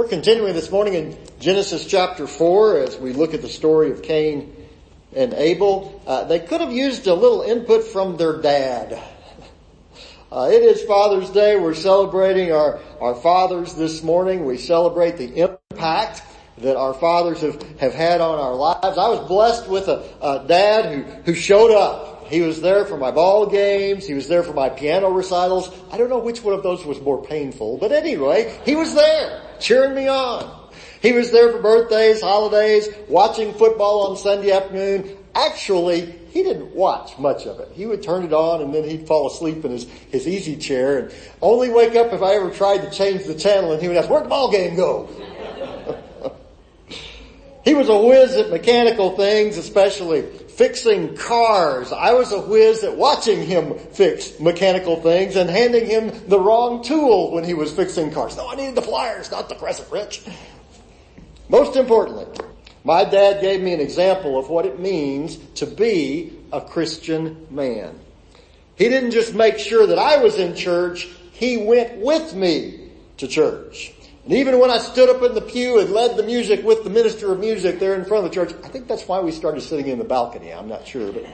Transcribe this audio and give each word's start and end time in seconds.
We're 0.00 0.08
continuing 0.08 0.54
this 0.54 0.70
morning 0.70 0.94
in 0.94 1.18
Genesis 1.40 1.84
chapter 1.84 2.26
4 2.26 2.78
as 2.78 2.96
we 2.96 3.12
look 3.12 3.34
at 3.34 3.42
the 3.42 3.50
story 3.50 3.90
of 3.90 4.00
Cain 4.00 4.56
and 5.14 5.34
Abel. 5.34 6.00
Uh, 6.06 6.24
they 6.24 6.38
could 6.38 6.62
have 6.62 6.72
used 6.72 7.06
a 7.06 7.12
little 7.12 7.42
input 7.42 7.84
from 7.84 8.16
their 8.16 8.40
dad. 8.40 8.98
Uh, 10.32 10.48
it 10.48 10.62
is 10.62 10.80
Father's 10.84 11.28
Day. 11.30 11.58
We're 11.58 11.74
celebrating 11.74 12.52
our, 12.52 12.78
our 13.00 13.16
fathers 13.16 13.74
this 13.74 14.00
morning. 14.04 14.46
We 14.46 14.58
celebrate 14.58 15.16
the 15.16 15.34
impact 15.34 16.22
that 16.58 16.76
our 16.76 16.94
fathers 16.94 17.40
have, 17.40 17.60
have 17.80 17.92
had 17.92 18.20
on 18.20 18.38
our 18.38 18.54
lives. 18.54 18.96
I 18.96 19.08
was 19.08 19.26
blessed 19.26 19.68
with 19.68 19.88
a, 19.88 20.04
a 20.22 20.46
dad 20.46 20.94
who, 20.94 21.02
who 21.24 21.34
showed 21.34 21.72
up. 21.76 22.09
He 22.30 22.42
was 22.42 22.60
there 22.60 22.84
for 22.84 22.96
my 22.96 23.10
ball 23.10 23.46
games. 23.46 24.06
He 24.06 24.14
was 24.14 24.28
there 24.28 24.44
for 24.44 24.52
my 24.52 24.68
piano 24.68 25.10
recitals. 25.10 25.68
I 25.90 25.98
don't 25.98 26.08
know 26.08 26.20
which 26.20 26.44
one 26.44 26.54
of 26.54 26.62
those 26.62 26.86
was 26.86 27.00
more 27.00 27.22
painful, 27.22 27.78
but 27.78 27.90
anyway, 27.90 28.56
he 28.64 28.76
was 28.76 28.94
there 28.94 29.42
cheering 29.58 29.96
me 29.96 30.06
on. 30.06 30.58
He 31.02 31.12
was 31.12 31.32
there 31.32 31.50
for 31.50 31.58
birthdays, 31.60 32.20
holidays, 32.20 32.88
watching 33.08 33.52
football 33.54 34.08
on 34.08 34.16
Sunday 34.16 34.52
afternoon. 34.52 35.16
Actually, 35.34 36.14
he 36.30 36.44
didn't 36.44 36.72
watch 36.72 37.18
much 37.18 37.46
of 37.46 37.58
it. 37.58 37.72
He 37.74 37.86
would 37.86 38.02
turn 38.02 38.24
it 38.24 38.32
on 38.32 38.62
and 38.62 38.72
then 38.72 38.84
he'd 38.84 39.08
fall 39.08 39.26
asleep 39.26 39.64
in 39.64 39.72
his, 39.72 39.88
his 40.10 40.28
easy 40.28 40.56
chair 40.56 40.98
and 40.98 41.14
only 41.42 41.68
wake 41.70 41.96
up 41.96 42.12
if 42.12 42.22
I 42.22 42.34
ever 42.34 42.50
tried 42.50 42.78
to 42.82 42.90
change 42.90 43.24
the 43.24 43.34
channel 43.34 43.72
and 43.72 43.82
he 43.82 43.88
would 43.88 43.96
ask, 43.96 44.08
where'd 44.08 44.24
the 44.24 44.28
ball 44.28 44.52
game 44.52 44.76
go? 44.76 45.08
he 47.64 47.74
was 47.74 47.88
a 47.88 47.98
whiz 47.98 48.36
at 48.36 48.50
mechanical 48.50 49.16
things, 49.16 49.56
especially 49.56 50.24
fixing 50.60 51.16
cars. 51.16 51.90
I 51.90 52.12
was 52.12 52.32
a 52.32 52.38
whiz 52.38 52.84
at 52.84 52.94
watching 52.94 53.40
him 53.40 53.78
fix 53.78 54.38
mechanical 54.38 55.00
things 55.00 55.34
and 55.36 55.48
handing 55.48 55.86
him 55.86 56.12
the 56.28 56.38
wrong 56.38 56.84
tool 56.84 57.30
when 57.30 57.44
he 57.44 57.54
was 57.54 57.72
fixing 57.72 58.10
cars. 58.10 58.36
No, 58.36 58.46
I 58.46 58.56
needed 58.56 58.74
the 58.74 58.82
pliers, 58.82 59.30
not 59.30 59.48
the 59.48 59.54
crescent 59.54 59.90
wrench. 59.90 60.20
Most 61.48 61.76
importantly, 61.76 62.26
my 62.84 63.04
dad 63.04 63.40
gave 63.40 63.62
me 63.62 63.72
an 63.72 63.80
example 63.80 64.38
of 64.38 64.50
what 64.50 64.66
it 64.66 64.78
means 64.78 65.38
to 65.54 65.64
be 65.64 66.38
a 66.52 66.60
Christian 66.60 67.46
man. 67.48 67.98
He 68.76 68.90
didn't 68.90 69.12
just 69.12 69.34
make 69.34 69.58
sure 69.58 69.86
that 69.86 69.98
I 69.98 70.18
was 70.22 70.36
in 70.36 70.54
church, 70.54 71.08
he 71.32 71.56
went 71.56 71.96
with 71.96 72.34
me 72.34 72.90
to 73.16 73.26
church. 73.26 73.94
And 74.24 74.34
even 74.34 74.58
when 74.58 74.70
I 74.70 74.78
stood 74.78 75.08
up 75.08 75.22
in 75.22 75.34
the 75.34 75.40
pew 75.40 75.80
and 75.80 75.90
led 75.90 76.16
the 76.16 76.22
music 76.22 76.62
with 76.64 76.84
the 76.84 76.90
minister 76.90 77.32
of 77.32 77.40
music 77.40 77.78
there 77.78 77.94
in 77.94 78.04
front 78.04 78.24
of 78.24 78.30
the 78.30 78.34
church, 78.34 78.54
I 78.62 78.68
think 78.68 78.86
that's 78.86 79.08
why 79.08 79.20
we 79.20 79.32
started 79.32 79.62
sitting 79.62 79.88
in 79.88 79.98
the 79.98 80.04
balcony, 80.04 80.52
I'm 80.52 80.68
not 80.68 80.86
sure, 80.86 81.10
but 81.12 81.24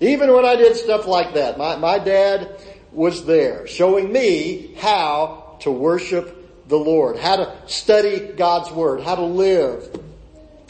even 0.00 0.32
when 0.32 0.44
I 0.44 0.56
did 0.56 0.76
stuff 0.76 1.06
like 1.06 1.34
that, 1.34 1.56
my, 1.56 1.76
my 1.76 1.98
dad 1.98 2.60
was 2.92 3.24
there 3.24 3.66
showing 3.66 4.12
me 4.12 4.74
how 4.78 5.56
to 5.60 5.70
worship 5.70 6.68
the 6.68 6.76
Lord, 6.76 7.18
how 7.18 7.36
to 7.36 7.56
study 7.66 8.32
God's 8.32 8.70
Word, 8.70 9.02
how 9.02 9.14
to 9.14 9.24
live 9.24 9.88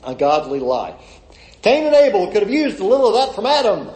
a 0.04 0.14
godly 0.14 0.60
life. 0.60 1.20
Cain 1.62 1.86
and 1.86 1.94
Abel 1.94 2.30
could 2.30 2.42
have 2.42 2.50
used 2.50 2.80
a 2.80 2.84
little 2.84 3.08
of 3.08 3.14
that 3.14 3.34
from 3.34 3.46
Adam. 3.46 3.88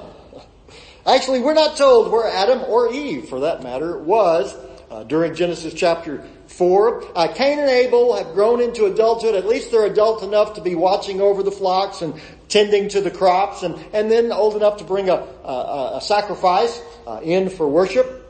Actually, 1.06 1.40
we're 1.40 1.54
not 1.54 1.76
told 1.76 2.10
where 2.10 2.26
Adam 2.28 2.62
or 2.62 2.92
Eve, 2.92 3.28
for 3.28 3.40
that 3.40 3.62
matter, 3.62 3.98
was 3.98 4.54
uh, 4.90 5.04
during 5.04 5.34
Genesis 5.34 5.74
chapter 5.74 6.24
4. 6.48 7.04
Uh, 7.14 7.32
Cain 7.34 7.58
and 7.58 7.68
Abel 7.68 8.16
have 8.16 8.34
grown 8.34 8.60
into 8.60 8.86
adulthood. 8.86 9.34
At 9.34 9.46
least 9.46 9.70
they're 9.70 9.86
adult 9.86 10.22
enough 10.22 10.54
to 10.54 10.60
be 10.60 10.74
watching 10.74 11.20
over 11.20 11.42
the 11.42 11.50
flocks 11.50 12.02
and 12.02 12.14
tending 12.48 12.88
to 12.90 13.00
the 13.00 13.10
crops 13.10 13.62
and, 13.62 13.74
and 13.92 14.10
then 14.10 14.32
old 14.32 14.56
enough 14.56 14.78
to 14.78 14.84
bring 14.84 15.08
a, 15.08 15.14
a, 15.14 15.92
a 15.96 16.00
sacrifice 16.00 16.80
uh, 17.06 17.20
in 17.22 17.50
for 17.50 17.68
worship. 17.68 18.22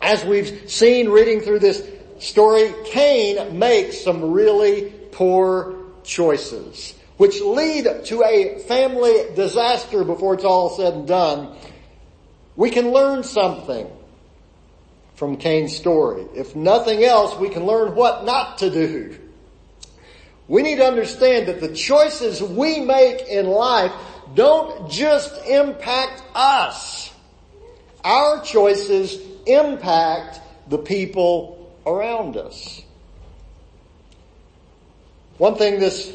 As 0.00 0.24
we've 0.24 0.70
seen 0.70 1.08
reading 1.08 1.40
through 1.40 1.60
this 1.60 1.82
story, 2.18 2.72
Cain 2.86 3.58
makes 3.58 4.00
some 4.00 4.32
really 4.32 4.92
poor 5.12 5.76
choices, 6.04 6.94
which 7.16 7.40
lead 7.40 7.86
to 8.04 8.22
a 8.22 8.58
family 8.60 9.34
disaster 9.34 10.04
before 10.04 10.34
it's 10.34 10.44
all 10.44 10.70
said 10.70 10.94
and 10.94 11.08
done, 11.08 11.56
we 12.56 12.70
can 12.70 12.90
learn 12.90 13.22
something 13.22 13.90
from 15.16 15.36
Cain's 15.36 15.74
story. 15.74 16.26
If 16.34 16.54
nothing 16.54 17.02
else, 17.02 17.36
we 17.38 17.48
can 17.48 17.66
learn 17.66 17.94
what 17.94 18.24
not 18.24 18.58
to 18.58 18.70
do. 18.70 19.18
We 20.48 20.62
need 20.62 20.76
to 20.76 20.86
understand 20.86 21.48
that 21.48 21.60
the 21.60 21.74
choices 21.74 22.42
we 22.42 22.80
make 22.80 23.22
in 23.26 23.46
life 23.46 23.92
don't 24.34 24.88
just 24.90 25.44
impact 25.46 26.22
us. 26.34 27.12
Our 28.04 28.42
choices 28.42 29.18
impact 29.46 30.40
the 30.68 30.78
people 30.78 31.74
around 31.84 32.36
us. 32.36 32.82
One 35.38 35.56
thing 35.56 35.80
this 35.80 36.12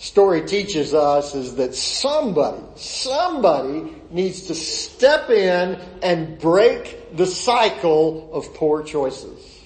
story 0.00 0.46
teaches 0.46 0.94
us 0.94 1.34
is 1.34 1.56
that 1.56 1.74
somebody, 1.74 2.62
somebody 2.74 3.92
needs 4.10 4.46
to 4.46 4.54
step 4.54 5.28
in 5.28 5.78
and 6.02 6.38
break 6.38 7.14
the 7.16 7.26
cycle 7.26 8.30
of 8.32 8.52
poor 8.54 8.82
choices. 8.82 9.58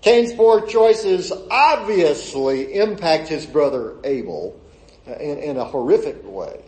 Cain's 0.00 0.32
poor 0.32 0.64
choices 0.64 1.32
obviously 1.50 2.74
impact 2.74 3.26
his 3.26 3.44
brother 3.44 3.96
Abel 4.04 4.58
in, 5.06 5.38
in 5.38 5.56
a 5.56 5.64
horrific 5.64 6.24
way. 6.24 6.60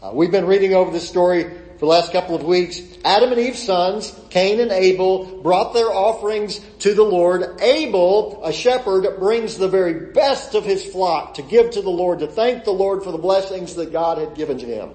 Uh, 0.00 0.12
we've 0.14 0.30
been 0.30 0.46
reading 0.46 0.74
over 0.74 0.92
this 0.92 1.08
story 1.08 1.44
for 1.82 1.86
the 1.86 1.90
last 1.94 2.12
couple 2.12 2.36
of 2.36 2.44
weeks, 2.44 2.80
Adam 3.04 3.32
and 3.32 3.40
Eve's 3.40 3.60
sons, 3.60 4.16
Cain 4.30 4.60
and 4.60 4.70
Abel, 4.70 5.42
brought 5.42 5.74
their 5.74 5.88
offerings 5.92 6.60
to 6.78 6.94
the 6.94 7.02
Lord. 7.02 7.60
Abel, 7.60 8.40
a 8.44 8.52
shepherd, 8.52 9.18
brings 9.18 9.58
the 9.58 9.66
very 9.66 10.12
best 10.12 10.54
of 10.54 10.64
his 10.64 10.84
flock 10.84 11.34
to 11.34 11.42
give 11.42 11.72
to 11.72 11.82
the 11.82 11.90
Lord, 11.90 12.20
to 12.20 12.28
thank 12.28 12.62
the 12.62 12.70
Lord 12.70 13.02
for 13.02 13.10
the 13.10 13.18
blessings 13.18 13.74
that 13.74 13.90
God 13.90 14.18
had 14.18 14.36
given 14.36 14.58
to 14.58 14.64
him. 14.64 14.90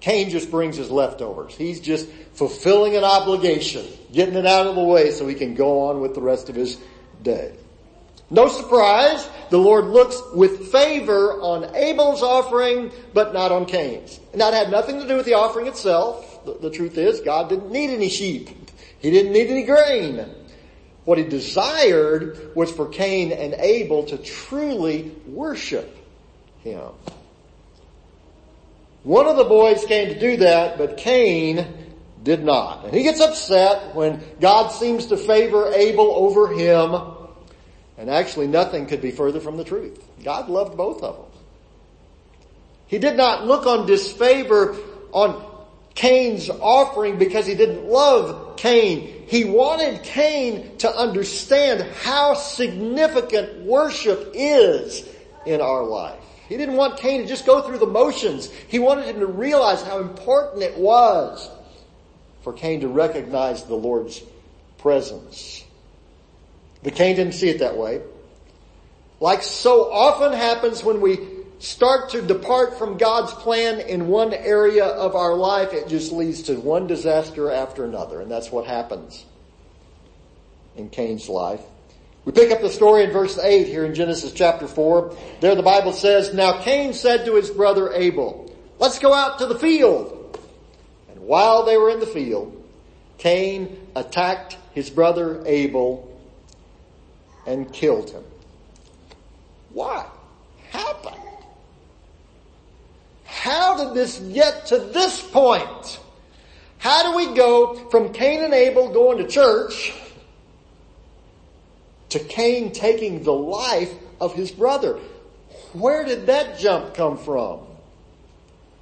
Cain 0.00 0.28
just 0.28 0.50
brings 0.50 0.76
his 0.76 0.90
leftovers. 0.90 1.54
He's 1.54 1.80
just 1.80 2.10
fulfilling 2.34 2.94
an 2.94 3.02
obligation, 3.02 3.86
getting 4.12 4.34
it 4.34 4.44
out 4.44 4.66
of 4.66 4.74
the 4.74 4.84
way 4.84 5.12
so 5.12 5.26
he 5.26 5.34
can 5.34 5.54
go 5.54 5.88
on 5.88 6.02
with 6.02 6.14
the 6.14 6.20
rest 6.20 6.50
of 6.50 6.56
his 6.56 6.78
day. 7.22 7.54
No 8.30 8.48
surprise, 8.48 9.28
the 9.50 9.58
Lord 9.58 9.86
looks 9.86 10.20
with 10.34 10.72
favor 10.72 11.40
on 11.40 11.74
Abel's 11.76 12.22
offering, 12.22 12.90
but 13.14 13.32
not 13.32 13.52
on 13.52 13.66
Cain's. 13.66 14.18
And 14.32 14.40
that 14.40 14.52
had 14.52 14.70
nothing 14.70 14.98
to 15.00 15.06
do 15.06 15.16
with 15.16 15.26
the 15.26 15.34
offering 15.34 15.68
itself. 15.68 16.44
The, 16.44 16.54
the, 16.54 16.70
truth 16.70 16.98
is, 16.98 17.20
God 17.20 17.48
didn't 17.48 17.70
need 17.70 17.90
any 17.90 18.08
sheep. 18.08 18.48
He 18.98 19.10
didn't 19.10 19.32
need 19.32 19.48
any 19.48 19.62
grain. 19.62 20.28
What 21.04 21.18
he 21.18 21.24
desired 21.24 22.56
was 22.56 22.72
for 22.72 22.88
Cain 22.88 23.30
and 23.30 23.54
Abel 23.54 24.04
to 24.06 24.18
truly 24.18 25.14
worship 25.28 25.96
him. 26.64 26.82
One 29.04 29.26
of 29.26 29.36
the 29.36 29.44
boys 29.44 29.84
came 29.84 30.08
to 30.08 30.18
do 30.18 30.38
that, 30.38 30.78
but 30.78 30.96
Cain 30.96 31.64
did 32.24 32.42
not. 32.42 32.86
And 32.86 32.92
he 32.92 33.04
gets 33.04 33.20
upset 33.20 33.94
when 33.94 34.20
God 34.40 34.70
seems 34.70 35.06
to 35.06 35.16
favor 35.16 35.72
Abel 35.72 36.10
over 36.10 36.52
him 36.52 36.90
and 37.98 38.10
actually 38.10 38.46
nothing 38.46 38.86
could 38.86 39.00
be 39.00 39.10
further 39.10 39.40
from 39.40 39.56
the 39.56 39.64
truth. 39.64 40.02
God 40.22 40.48
loved 40.48 40.76
both 40.76 41.02
of 41.02 41.16
them. 41.16 41.26
He 42.86 42.98
did 42.98 43.16
not 43.16 43.46
look 43.46 43.66
on 43.66 43.86
disfavor 43.86 44.76
on 45.12 45.44
Cain's 45.94 46.50
offering 46.50 47.18
because 47.18 47.46
he 47.46 47.54
didn't 47.54 47.86
love 47.86 48.56
Cain. 48.56 49.24
He 49.26 49.44
wanted 49.44 50.02
Cain 50.02 50.76
to 50.78 50.94
understand 50.94 51.82
how 52.02 52.34
significant 52.34 53.64
worship 53.64 54.30
is 54.34 55.08
in 55.46 55.60
our 55.60 55.82
life. 55.82 56.20
He 56.48 56.56
didn't 56.56 56.76
want 56.76 56.98
Cain 56.98 57.22
to 57.22 57.26
just 57.26 57.44
go 57.44 57.62
through 57.62 57.78
the 57.78 57.86
motions. 57.86 58.48
He 58.68 58.78
wanted 58.78 59.06
him 59.06 59.18
to 59.18 59.26
realize 59.26 59.82
how 59.82 59.98
important 59.98 60.62
it 60.62 60.76
was 60.76 61.50
for 62.42 62.52
Cain 62.52 62.82
to 62.82 62.88
recognize 62.88 63.64
the 63.64 63.74
Lord's 63.74 64.22
presence. 64.78 65.64
But 66.82 66.94
Cain 66.94 67.16
didn't 67.16 67.34
see 67.34 67.48
it 67.48 67.60
that 67.60 67.76
way. 67.76 68.02
Like 69.20 69.42
so 69.42 69.90
often 69.90 70.32
happens 70.32 70.84
when 70.84 71.00
we 71.00 71.18
start 71.58 72.10
to 72.10 72.22
depart 72.22 72.78
from 72.78 72.98
God's 72.98 73.32
plan 73.32 73.80
in 73.80 74.08
one 74.08 74.32
area 74.34 74.84
of 74.84 75.14
our 75.14 75.34
life, 75.34 75.72
it 75.72 75.88
just 75.88 76.12
leads 76.12 76.42
to 76.42 76.56
one 76.56 76.86
disaster 76.86 77.50
after 77.50 77.84
another. 77.84 78.20
And 78.20 78.30
that's 78.30 78.52
what 78.52 78.66
happens 78.66 79.24
in 80.76 80.90
Cain's 80.90 81.28
life. 81.28 81.62
We 82.24 82.32
pick 82.32 82.50
up 82.50 82.60
the 82.60 82.70
story 82.70 83.04
in 83.04 83.12
verse 83.12 83.38
8 83.38 83.68
here 83.68 83.84
in 83.84 83.94
Genesis 83.94 84.32
chapter 84.32 84.66
4. 84.66 85.16
There 85.40 85.54
the 85.54 85.62
Bible 85.62 85.92
says, 85.92 86.34
Now 86.34 86.60
Cain 86.60 86.92
said 86.92 87.24
to 87.24 87.36
his 87.36 87.50
brother 87.50 87.92
Abel, 87.92 88.52
Let's 88.78 88.98
go 88.98 89.14
out 89.14 89.38
to 89.38 89.46
the 89.46 89.58
field. 89.58 90.38
And 91.08 91.20
while 91.20 91.64
they 91.64 91.76
were 91.76 91.88
in 91.88 92.00
the 92.00 92.06
field, 92.06 92.52
Cain 93.16 93.88
attacked 93.94 94.58
his 94.72 94.90
brother 94.90 95.42
Abel 95.46 96.05
and 97.46 97.72
killed 97.72 98.10
him. 98.10 98.24
What 99.72 100.10
happened? 100.70 101.16
How 103.24 103.76
did 103.76 103.94
this 103.94 104.18
get 104.18 104.66
to 104.66 104.78
this 104.78 105.22
point? 105.22 106.00
How 106.78 107.10
do 107.10 107.16
we 107.16 107.34
go 107.34 107.74
from 107.90 108.12
Cain 108.12 108.42
and 108.42 108.54
Abel 108.54 108.92
going 108.92 109.18
to 109.18 109.26
church 109.26 109.94
to 112.10 112.18
Cain 112.20 112.72
taking 112.72 113.22
the 113.22 113.32
life 113.32 113.92
of 114.20 114.34
his 114.34 114.50
brother. 114.50 114.98
Where 115.72 116.04
did 116.04 116.26
that 116.26 116.58
jump 116.58 116.94
come 116.94 117.18
from? 117.18 117.60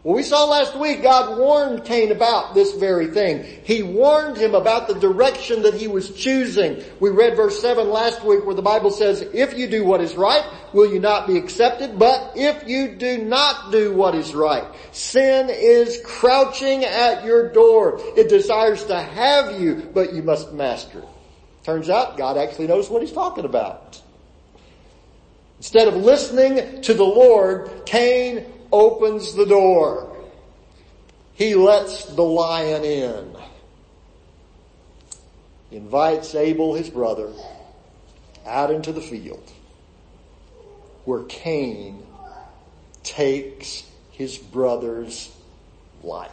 Well, 0.05 0.15
we 0.15 0.23
saw 0.23 0.45
last 0.45 0.77
week 0.77 1.03
God 1.03 1.39
warned 1.39 1.87
Cain 1.87 2.13
about 2.13 2.55
this 2.55 2.75
very 2.75 3.07
thing. 3.07 3.43
He 3.65 3.83
warned 3.83 4.37
him 4.37 4.55
about 4.55 4.87
the 4.87 5.01
direction 5.01 5.63
that 5.63 5.73
he 5.73 5.89
was 5.89 6.11
choosing. 6.11 6.85
We 7.01 7.09
read 7.09 7.37
verse 7.37 7.59
7 7.63 7.89
last 7.89 8.23
week 8.23 8.45
where 8.45 8.55
the 8.55 8.61
Bible 8.61 8.91
says, 8.91 9.23
if 9.23 9.57
you 9.57 9.67
do 9.67 9.83
what 9.83 10.03
is 10.03 10.15
right, 10.15 10.45
will 10.75 10.93
you 10.93 11.01
not 11.01 11.27
be 11.27 11.39
accepted? 11.39 11.99
But 11.99 12.33
if 12.37 12.69
you 12.69 12.97
do 12.97 13.25
not 13.25 13.73
do 13.73 13.95
what 13.95 14.15
is 14.15 14.35
right, 14.35 14.65
sin 14.93 15.49
is 15.49 16.03
crouching 16.05 16.85
at 16.85 17.25
your 17.25 17.51
door. 17.51 17.99
It 18.15 18.29
desires 18.29 18.85
to 18.85 19.01
have 19.01 19.59
you, 19.59 19.91
but 19.95 20.13
you 20.13 20.23
must 20.23 20.53
master 20.53 20.99
it. 20.99 21.09
Turns 21.63 21.89
out 21.89 22.19
God 22.19 22.37
actually 22.37 22.67
knows 22.67 22.91
what 22.91 23.01
he's 23.01 23.13
talking 23.13 23.47
about. 23.47 24.03
Instead 25.57 25.89
of 25.89 25.97
listening 25.97 26.83
to 26.83 26.93
the 26.93 27.05
Lord, 27.05 27.87
Cain 27.87 28.45
opens 28.75 29.35
the 29.35 29.47
door. 29.47 30.11
He 31.35 31.55
lets 31.55 32.05
the 32.07 32.23
lion 32.23 32.85
in. 32.85 33.37
He 35.71 35.77
invites 35.77 36.35
Abel, 36.35 36.75
his 36.75 36.91
brother, 36.91 37.33
out 38.45 38.73
into 38.73 38.93
the 38.93 39.01
field 39.01 39.49
where 41.05 41.23
Cain 41.25 42.05
takes 43.05 43.85
his 44.11 44.39
brother's 44.39 45.31
life. 46.03 46.33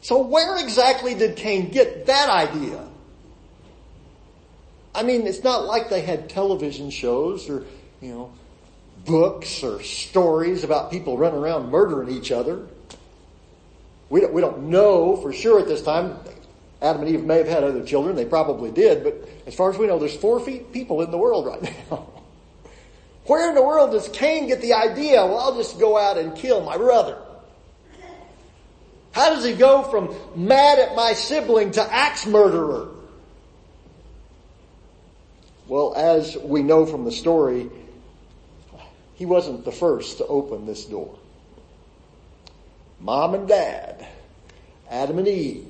So 0.00 0.22
where 0.22 0.56
exactly 0.62 1.14
did 1.14 1.36
Cain 1.36 1.70
get 1.70 2.06
that 2.06 2.28
idea? 2.28 2.88
I 4.94 5.02
mean, 5.02 5.26
it's 5.26 5.44
not 5.44 5.66
like 5.66 5.90
they 5.90 6.00
had 6.00 6.30
television 6.30 6.90
shows 6.90 7.50
or, 7.50 7.64
you 8.00 8.12
know, 8.12 8.32
books 9.06 9.62
or 9.62 9.82
stories 9.82 10.64
about 10.64 10.90
people 10.90 11.16
running 11.16 11.38
around 11.38 11.70
murdering 11.70 12.10
each 12.10 12.32
other. 12.32 12.66
We 14.08 14.20
don't, 14.20 14.32
we 14.32 14.40
don't 14.40 14.64
know 14.64 15.16
for 15.16 15.32
sure 15.32 15.60
at 15.60 15.66
this 15.66 15.82
time. 15.82 16.16
Adam 16.82 17.02
and 17.02 17.10
Eve 17.10 17.24
may 17.24 17.38
have 17.38 17.48
had 17.48 17.64
other 17.64 17.84
children. 17.84 18.16
They 18.16 18.24
probably 18.24 18.70
did. 18.70 19.02
But 19.02 19.28
as 19.46 19.54
far 19.54 19.70
as 19.70 19.78
we 19.78 19.86
know, 19.86 19.98
there's 19.98 20.16
four 20.16 20.40
people 20.40 21.02
in 21.02 21.10
the 21.10 21.18
world 21.18 21.46
right 21.46 21.62
now. 21.90 22.06
Where 23.26 23.48
in 23.48 23.54
the 23.54 23.62
world 23.62 23.90
does 23.90 24.08
Cain 24.08 24.46
get 24.46 24.60
the 24.60 24.74
idea, 24.74 25.26
well, 25.26 25.38
I'll 25.38 25.56
just 25.56 25.80
go 25.80 25.98
out 25.98 26.16
and 26.16 26.36
kill 26.36 26.62
my 26.62 26.76
brother? 26.76 27.18
How 29.10 29.30
does 29.30 29.44
he 29.44 29.54
go 29.54 29.82
from 29.82 30.14
mad 30.36 30.78
at 30.78 30.94
my 30.94 31.14
sibling 31.14 31.72
to 31.72 31.82
axe 31.82 32.26
murderer? 32.26 32.88
Well, 35.66 35.94
as 35.96 36.36
we 36.36 36.62
know 36.62 36.86
from 36.86 37.04
the 37.04 37.10
story, 37.10 37.68
he 39.16 39.26
wasn't 39.26 39.64
the 39.64 39.72
first 39.72 40.18
to 40.18 40.26
open 40.26 40.66
this 40.66 40.84
door. 40.84 41.18
Mom 43.00 43.34
and 43.34 43.48
dad, 43.48 44.06
Adam 44.90 45.18
and 45.18 45.26
Eve, 45.26 45.66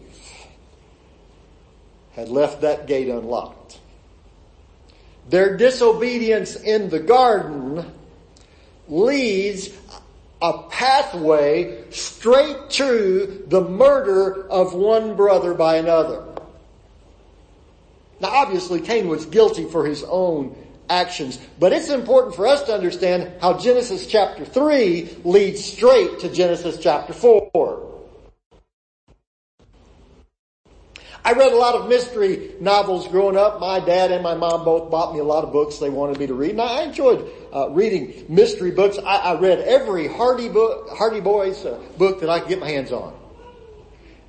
had 2.13 2.29
left 2.29 2.61
that 2.61 2.87
gate 2.87 3.09
unlocked. 3.09 3.79
Their 5.29 5.57
disobedience 5.57 6.57
in 6.57 6.89
the 6.89 7.01
garden 7.01 7.93
leads 8.89 9.71
a 10.43 10.65
pathway 10.65 11.91
straight 11.91 12.71
to 12.71 13.45
the 13.49 13.61
murder 13.61 14.49
of 14.49 14.75
one 14.75 15.17
brother 15.17 15.55
by 15.55 15.77
another. 15.77 16.25
Now 18.21 18.29
obviously 18.29 18.81
Cain 18.81 19.09
was 19.09 19.27
guilty 19.27 19.65
for 19.65 19.87
his 19.87 20.05
own 20.05 20.66
actions. 20.89 21.39
But 21.59 21.73
it's 21.73 21.91
important 21.91 22.35
for 22.35 22.47
us 22.47 22.63
to 22.65 22.75
understand 22.75 23.41
how 23.41 23.59
Genesis 23.59 24.07
chapter 24.07 24.45
3 24.45 25.19
leads 25.25 25.65
straight 25.65 26.21
to 26.21 26.33
Genesis 26.33 26.79
chapter 26.79 27.13
4. 27.13 27.87
I 31.27 31.33
read 31.33 31.53
a 31.53 31.57
lot 31.57 31.75
of 31.75 31.89
mystery 31.89 32.53
novels 32.61 33.09
growing 33.09 33.37
up. 33.37 33.59
My 33.59 33.81
dad 33.81 34.13
and 34.13 34.23
my 34.23 34.37
mom 34.37 34.65
both 34.65 34.93
bought 34.93 35.13
me 35.13 35.19
a 35.19 35.25
lot 35.25 35.43
of 35.43 35.51
books 35.51 35.79
they 35.79 35.91
wanted 35.91 36.21
me 36.21 36.29
to 36.29 36.35
read, 36.35 36.53
and 36.53 36.61
I 36.61 36.83
enjoyed 36.83 37.29
uh, 37.53 37.71
reading 37.71 38.27
mystery 38.29 38.71
books. 38.71 38.97
I, 38.97 39.17
I, 39.17 39.41
read 39.41 39.59
every 39.59 40.07
Hardy 40.07 40.49
book, 40.49 40.89
Hardy 40.91 41.19
Boys 41.19 41.65
uh, 41.65 41.83
book 41.99 42.21
that 42.21 42.31
I 42.31 42.39
could 42.39 42.49
get 42.49 42.61
my 42.61 42.69
hands 42.69 42.93
on. 42.93 43.13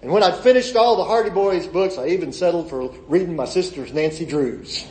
And 0.01 0.11
when 0.11 0.23
I'd 0.23 0.37
finished 0.37 0.75
all 0.75 0.95
the 0.95 1.03
Hardy 1.03 1.29
Boys 1.29 1.67
books, 1.67 1.99
I 1.99 2.07
even 2.07 2.33
settled 2.33 2.67
for 2.67 2.89
reading 3.07 3.35
my 3.35 3.45
sister's 3.45 3.93
Nancy 3.93 4.25
Drews. 4.25 4.87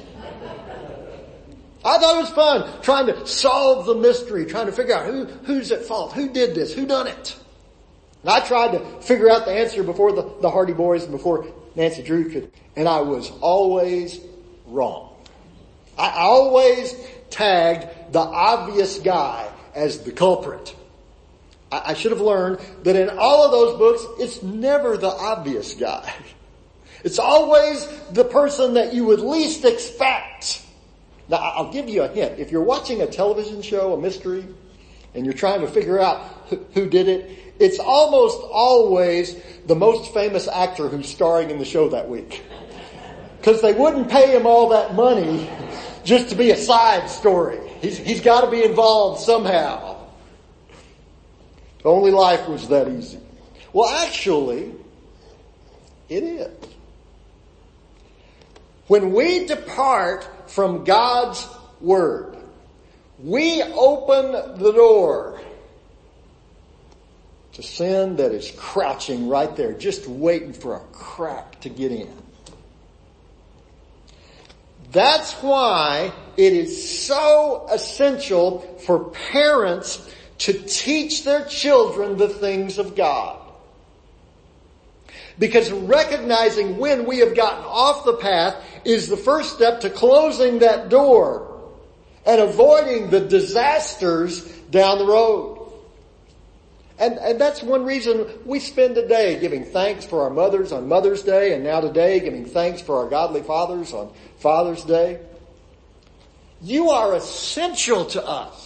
I 1.86 1.98
thought 1.98 2.16
it 2.16 2.20
was 2.20 2.30
fun 2.30 2.82
trying 2.82 3.06
to 3.06 3.26
solve 3.26 3.86
the 3.86 3.94
mystery, 3.94 4.44
trying 4.44 4.66
to 4.66 4.72
figure 4.72 4.94
out 4.94 5.06
who, 5.06 5.24
who's 5.24 5.70
at 5.70 5.84
fault, 5.84 6.12
who 6.12 6.28
did 6.28 6.54
this, 6.54 6.74
who 6.74 6.84
done 6.84 7.06
it. 7.06 7.36
And 8.22 8.30
I 8.30 8.40
tried 8.40 8.72
to 8.72 8.80
figure 9.02 9.30
out 9.30 9.44
the 9.44 9.52
answer 9.52 9.84
before 9.84 10.12
the, 10.12 10.28
the 10.40 10.50
Hardy 10.50 10.72
Boys 10.72 11.04
and 11.04 11.12
before 11.12 11.46
Nancy 11.76 12.02
Drew 12.02 12.28
could, 12.28 12.50
and 12.74 12.88
I 12.88 13.02
was 13.02 13.30
always 13.40 14.20
wrong. 14.66 15.14
I 15.96 16.10
always 16.10 16.92
tagged 17.30 18.12
the 18.12 18.18
obvious 18.18 18.98
guy 18.98 19.48
as 19.74 20.00
the 20.00 20.10
culprit. 20.10 20.74
I, 21.70 21.90
I 21.90 21.94
should 21.94 22.10
have 22.10 22.20
learned 22.20 22.58
that 22.82 22.96
in 22.96 23.10
all 23.10 23.44
of 23.44 23.52
those 23.52 23.78
books, 23.78 24.20
it's 24.20 24.42
never 24.42 24.96
the 24.96 25.08
obvious 25.08 25.74
guy. 25.74 26.12
It's 27.04 27.20
always 27.20 27.86
the 28.10 28.24
person 28.24 28.74
that 28.74 28.92
you 28.92 29.04
would 29.04 29.20
least 29.20 29.64
expect. 29.64 30.65
Now 31.28 31.36
I'll 31.38 31.72
give 31.72 31.88
you 31.88 32.02
a 32.02 32.08
hint. 32.08 32.38
If 32.38 32.50
you're 32.50 32.62
watching 32.62 33.02
a 33.02 33.06
television 33.06 33.62
show, 33.62 33.94
a 33.94 34.00
mystery, 34.00 34.46
and 35.14 35.24
you're 35.24 35.34
trying 35.34 35.60
to 35.62 35.68
figure 35.68 36.00
out 36.00 36.20
who 36.74 36.88
did 36.88 37.08
it, 37.08 37.54
it's 37.58 37.78
almost 37.78 38.38
always 38.50 39.36
the 39.66 39.74
most 39.74 40.12
famous 40.12 40.46
actor 40.46 40.88
who's 40.88 41.08
starring 41.08 41.50
in 41.50 41.58
the 41.58 41.64
show 41.64 41.88
that 41.88 42.08
week. 42.08 42.44
Cause 43.42 43.62
they 43.62 43.72
wouldn't 43.72 44.10
pay 44.10 44.36
him 44.36 44.46
all 44.46 44.70
that 44.70 44.94
money 44.94 45.48
just 46.04 46.30
to 46.30 46.34
be 46.34 46.50
a 46.50 46.56
side 46.56 47.08
story. 47.08 47.60
He's, 47.80 47.96
he's 47.96 48.20
gotta 48.20 48.50
be 48.50 48.64
involved 48.64 49.20
somehow. 49.20 50.08
Only 51.84 52.10
life 52.10 52.48
was 52.48 52.68
that 52.68 52.88
easy. 52.88 53.20
Well 53.72 53.88
actually, 53.88 54.72
it 56.08 56.24
is. 56.24 56.50
When 58.88 59.12
we 59.12 59.46
depart 59.46 60.28
from 60.48 60.84
God's 60.84 61.46
Word. 61.80 62.36
We 63.18 63.62
open 63.62 64.32
the 64.58 64.72
door 64.72 65.40
to 67.52 67.62
sin 67.62 68.16
that 68.16 68.32
is 68.32 68.52
crouching 68.56 69.28
right 69.28 69.54
there, 69.56 69.72
just 69.72 70.06
waiting 70.06 70.52
for 70.52 70.76
a 70.76 70.80
crack 70.92 71.60
to 71.62 71.70
get 71.70 71.90
in. 71.90 72.12
That's 74.92 75.32
why 75.42 76.12
it 76.36 76.52
is 76.52 77.06
so 77.06 77.66
essential 77.70 78.60
for 78.84 79.10
parents 79.32 80.06
to 80.38 80.52
teach 80.52 81.24
their 81.24 81.44
children 81.46 82.18
the 82.18 82.28
things 82.28 82.78
of 82.78 82.94
God. 82.94 83.40
Because 85.38 85.70
recognizing 85.70 86.78
when 86.78 87.06
we 87.06 87.18
have 87.18 87.34
gotten 87.34 87.64
off 87.64 88.04
the 88.04 88.14
path 88.14 88.62
is 88.86 89.08
the 89.08 89.16
first 89.16 89.54
step 89.54 89.80
to 89.80 89.90
closing 89.90 90.60
that 90.60 90.88
door 90.88 91.60
and 92.24 92.40
avoiding 92.40 93.10
the 93.10 93.20
disasters 93.20 94.42
down 94.70 94.98
the 94.98 95.06
road. 95.06 95.56
And, 96.98 97.18
and 97.18 97.40
that's 97.40 97.62
one 97.62 97.84
reason 97.84 98.26
we 98.46 98.58
spend 98.58 98.96
a 98.96 99.06
day 99.06 99.38
giving 99.38 99.64
thanks 99.64 100.06
for 100.06 100.22
our 100.22 100.30
mothers 100.30 100.72
on 100.72 100.88
Mother's 100.88 101.22
Day 101.22 101.52
and 101.52 101.62
now 101.62 101.80
today 101.80 102.20
giving 102.20 102.46
thanks 102.46 102.80
for 102.80 103.02
our 103.02 103.08
godly 103.08 103.42
fathers 103.42 103.92
on 103.92 104.12
Father's 104.38 104.82
Day. 104.82 105.20
You 106.62 106.90
are 106.90 107.14
essential 107.14 108.06
to 108.06 108.26
us. 108.26 108.65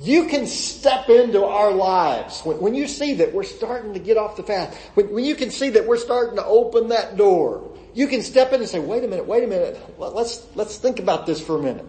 You 0.00 0.26
can 0.26 0.46
step 0.46 1.08
into 1.08 1.42
our 1.44 1.72
lives 1.72 2.42
when, 2.42 2.60
when, 2.60 2.74
you 2.74 2.86
see 2.86 3.14
that 3.14 3.32
we're 3.32 3.44
starting 3.44 3.94
to 3.94 3.98
get 3.98 4.18
off 4.18 4.36
the 4.36 4.42
path. 4.42 4.76
When, 4.94 5.10
when, 5.10 5.24
you 5.24 5.34
can 5.34 5.50
see 5.50 5.70
that 5.70 5.86
we're 5.86 5.96
starting 5.96 6.36
to 6.36 6.44
open 6.44 6.88
that 6.88 7.16
door, 7.16 7.72
you 7.94 8.06
can 8.06 8.22
step 8.22 8.52
in 8.52 8.60
and 8.60 8.68
say, 8.68 8.78
"Wait 8.78 9.04
a 9.04 9.08
minute, 9.08 9.26
wait 9.26 9.42
a 9.42 9.46
minute. 9.46 9.80
Let's 9.98 10.46
let's 10.54 10.76
think 10.76 10.98
about 10.98 11.24
this 11.24 11.40
for 11.40 11.58
a 11.58 11.62
minute." 11.62 11.86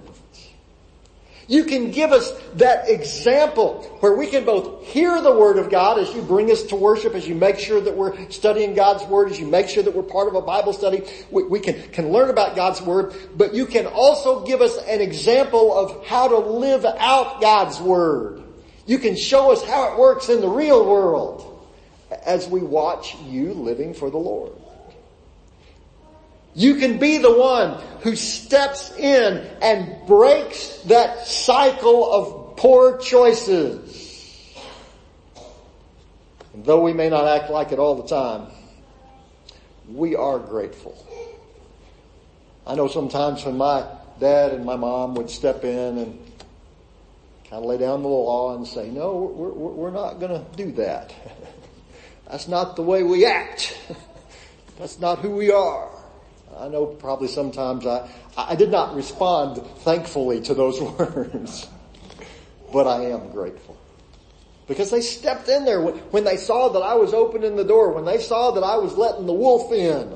You 1.50 1.64
can 1.64 1.92
give 1.92 2.12
us 2.12 2.32
that 2.56 2.90
example 2.90 3.84
where 4.02 4.14
we 4.14 4.28
can 4.28 4.44
both 4.44 4.86
hear 4.86 5.22
the 5.22 5.32
Word 5.32 5.58
of 5.58 5.70
God 5.70 5.98
as 5.98 6.14
you 6.14 6.22
bring 6.22 6.52
us 6.52 6.64
to 6.64 6.76
worship, 6.76 7.14
as 7.16 7.26
you 7.26 7.36
make 7.36 7.58
sure 7.58 7.80
that 7.80 7.96
we're 7.96 8.30
studying 8.30 8.74
God's 8.74 9.06
Word, 9.06 9.32
as 9.32 9.40
you 9.40 9.48
make 9.48 9.70
sure 9.70 9.82
that 9.82 9.96
we're 9.96 10.04
part 10.04 10.28
of 10.28 10.36
a 10.36 10.42
Bible 10.42 10.74
study. 10.74 11.04
We, 11.32 11.44
we 11.44 11.60
can, 11.62 11.82
can 11.92 12.12
learn 12.12 12.30
about 12.30 12.58
God's 12.58 12.82
Word, 12.82 13.16
but 13.36 13.54
you 13.54 13.66
can 13.66 13.86
also 13.86 14.46
give 14.46 14.62
us 14.62 14.78
an 14.78 15.00
example 15.00 15.74
of 15.74 16.06
how 16.06 16.28
to 16.28 16.38
live 16.38 16.84
out 16.84 17.40
God's 17.40 17.80
Word. 17.80 18.44
You 18.86 19.00
can 19.00 19.16
show 19.16 19.52
us 19.52 19.64
how 19.64 19.94
it 19.94 20.00
works 20.00 20.28
in 20.28 20.42
the 20.42 20.50
real 20.50 20.86
world 20.86 21.66
as 22.26 22.48
we 22.50 22.60
watch 22.60 23.16
you 23.24 23.54
living 23.54 23.94
for 23.94 24.10
the 24.10 24.18
Lord. 24.18 24.52
You 26.58 26.78
can 26.78 26.98
be 26.98 27.20
the 27.20 27.32
one 27.32 27.80
who 28.02 28.16
steps 28.16 28.92
in 28.98 29.48
and 29.62 30.08
breaks 30.08 30.80
that 30.86 31.28
cycle 31.28 32.12
of 32.12 32.58
poor 32.58 32.98
choices. 32.98 34.58
And 36.56 36.66
though 36.66 36.82
we 36.82 36.94
may 36.94 37.10
not 37.10 37.28
act 37.28 37.52
like 37.52 37.72
it 37.74 37.78
all 37.78 37.94
the 37.94 38.08
time, 38.08 38.48
we 39.88 40.16
are 40.16 40.40
grateful. 40.40 40.98
I 42.66 42.74
know 42.74 42.88
sometimes 42.88 43.46
when 43.46 43.58
my 43.58 43.86
dad 44.20 44.52
and 44.52 44.66
my 44.66 44.78
mom 44.78 45.14
would 45.14 45.30
step 45.30 45.64
in 45.64 46.00
and 46.00 46.20
kind 47.52 47.64
of 47.64 47.66
lay 47.66 47.78
down 47.78 48.02
the 48.02 48.08
law 48.08 48.56
and 48.56 48.66
say, 48.66 48.90
no, 48.90 49.16
we're, 49.16 49.52
we're, 49.52 49.92
not 49.92 50.20
going 50.20 50.32
to 50.32 50.44
do 50.58 50.72
that. 50.72 51.14
That's 52.32 52.48
not 52.48 52.76
the 52.76 52.82
way 52.82 53.04
we 53.04 53.28
act. 53.28 53.78
That's 54.80 54.98
not 55.00 55.20
who 55.20 55.30
we 55.30 55.52
are. 55.52 55.97
I 56.56 56.68
know 56.68 56.86
probably 56.86 57.28
sometimes 57.28 57.86
I, 57.86 58.10
I 58.36 58.56
did 58.56 58.72
not 58.72 58.96
respond 58.96 59.58
thankfully 59.80 60.42
to 60.42 60.54
those 60.54 60.82
words, 61.00 61.68
but 62.72 62.88
I 62.88 63.06
am 63.06 63.30
grateful. 63.32 63.78
Because 64.68 64.92
they 64.92 65.02
stepped 65.02 65.48
in 65.48 65.66
there 65.66 65.82
when 65.82 66.24
they 66.26 66.36
saw 66.36 66.70
that 66.70 66.82
I 66.82 66.96
was 66.96 67.14
opening 67.14 67.56
the 67.56 67.64
door, 67.64 67.94
when 67.94 68.06
they 68.06 68.20
saw 68.20 68.52
that 68.52 68.64
I 68.64 68.78
was 68.78 68.98
letting 68.98 69.26
the 69.26 69.34
wolf 69.34 69.72
in. 69.72 70.12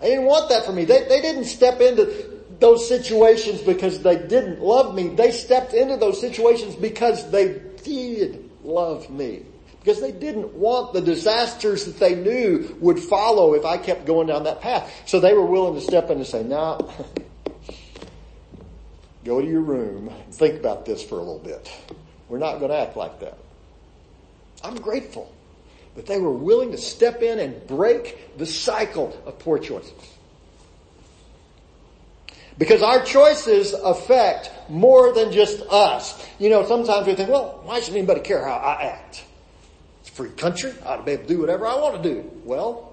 They 0.00 0.10
didn't 0.10 0.24
want 0.24 0.48
that 0.48 0.64
for 0.64 0.72
me. 0.72 0.84
They, 0.84 1.04
they 1.04 1.20
didn't 1.20 1.44
step 1.44 1.80
into 1.80 2.42
those 2.58 2.88
situations 2.88 3.60
because 3.60 4.00
they 4.02 4.16
didn't 4.16 4.60
love 4.60 4.94
me. 4.94 5.08
They 5.08 5.30
stepped 5.30 5.74
into 5.74 5.96
those 5.96 6.20
situations 6.20 6.74
because 6.74 7.30
they 7.30 7.60
did 7.84 8.50
love 8.64 9.08
me 9.10 9.44
because 9.88 10.02
they 10.02 10.12
didn't 10.12 10.52
want 10.52 10.92
the 10.92 11.00
disasters 11.00 11.86
that 11.86 11.98
they 11.98 12.14
knew 12.14 12.76
would 12.78 13.00
follow 13.00 13.54
if 13.54 13.64
I 13.64 13.78
kept 13.78 14.04
going 14.04 14.26
down 14.26 14.44
that 14.44 14.60
path. 14.60 14.92
So 15.06 15.18
they 15.18 15.32
were 15.32 15.46
willing 15.46 15.76
to 15.76 15.80
step 15.80 16.10
in 16.10 16.18
and 16.18 16.26
say, 16.26 16.42
no, 16.42 16.92
go 19.24 19.40
to 19.40 19.46
your 19.46 19.62
room 19.62 20.08
and 20.08 20.34
think 20.34 20.60
about 20.60 20.84
this 20.84 21.02
for 21.02 21.14
a 21.14 21.22
little 21.22 21.38
bit. 21.38 21.72
We're 22.28 22.36
not 22.36 22.58
going 22.58 22.70
to 22.70 22.76
act 22.76 22.98
like 22.98 23.20
that. 23.20 23.38
I'm 24.62 24.76
grateful 24.76 25.34
that 25.94 26.04
they 26.04 26.18
were 26.18 26.32
willing 26.32 26.72
to 26.72 26.78
step 26.78 27.22
in 27.22 27.38
and 27.38 27.66
break 27.66 28.36
the 28.36 28.44
cycle 28.44 29.18
of 29.24 29.38
poor 29.38 29.58
choices. 29.58 29.94
Because 32.58 32.82
our 32.82 33.02
choices 33.02 33.72
affect 33.72 34.50
more 34.68 35.14
than 35.14 35.32
just 35.32 35.62
us. 35.70 36.28
You 36.38 36.50
know, 36.50 36.66
sometimes 36.66 37.06
we 37.06 37.14
think, 37.14 37.30
well, 37.30 37.62
why 37.64 37.80
should 37.80 37.94
anybody 37.94 38.20
care 38.20 38.44
how 38.44 38.56
I 38.56 38.82
act? 38.82 39.24
Free 40.18 40.30
country. 40.30 40.74
I 40.84 40.88
ought 40.88 40.96
to 40.96 41.02
be 41.04 41.12
able 41.12 41.22
to 41.22 41.28
do 41.28 41.40
whatever 41.40 41.64
I 41.64 41.76
want 41.76 42.02
to 42.02 42.14
do. 42.14 42.28
Well, 42.44 42.92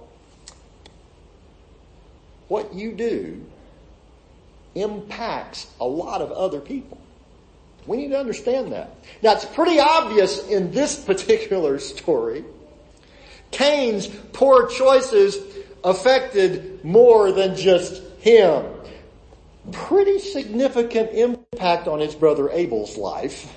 what 2.50 2.76
you 2.76 2.92
do 2.92 3.44
impacts 4.76 5.66
a 5.82 5.86
lot 5.88 6.22
of 6.22 6.32
other 6.32 6.60
people. 6.60 7.02
We 7.88 7.98
need 7.98 8.10
to 8.10 8.20
understand 8.20 8.74
that. 8.74 8.92
Now 9.24 9.34
it's 9.34 9.46
pretty 9.46 9.80
obvious 9.80 10.48
in 10.48 10.72
this 10.72 11.04
particular 11.04 11.80
story. 11.80 12.46
Cain's 13.50 14.06
poor 14.32 14.68
choices 14.68 15.38
affected 15.84 16.86
more 16.86 17.32
than 17.32 17.56
just 17.56 18.04
him. 18.20 18.68
Pretty 19.72 20.20
significant 20.20 21.10
impact 21.12 21.88
on 21.88 22.00
his 22.00 22.14
brother 22.14 22.52
Abel's 22.52 22.98
life. 22.98 23.52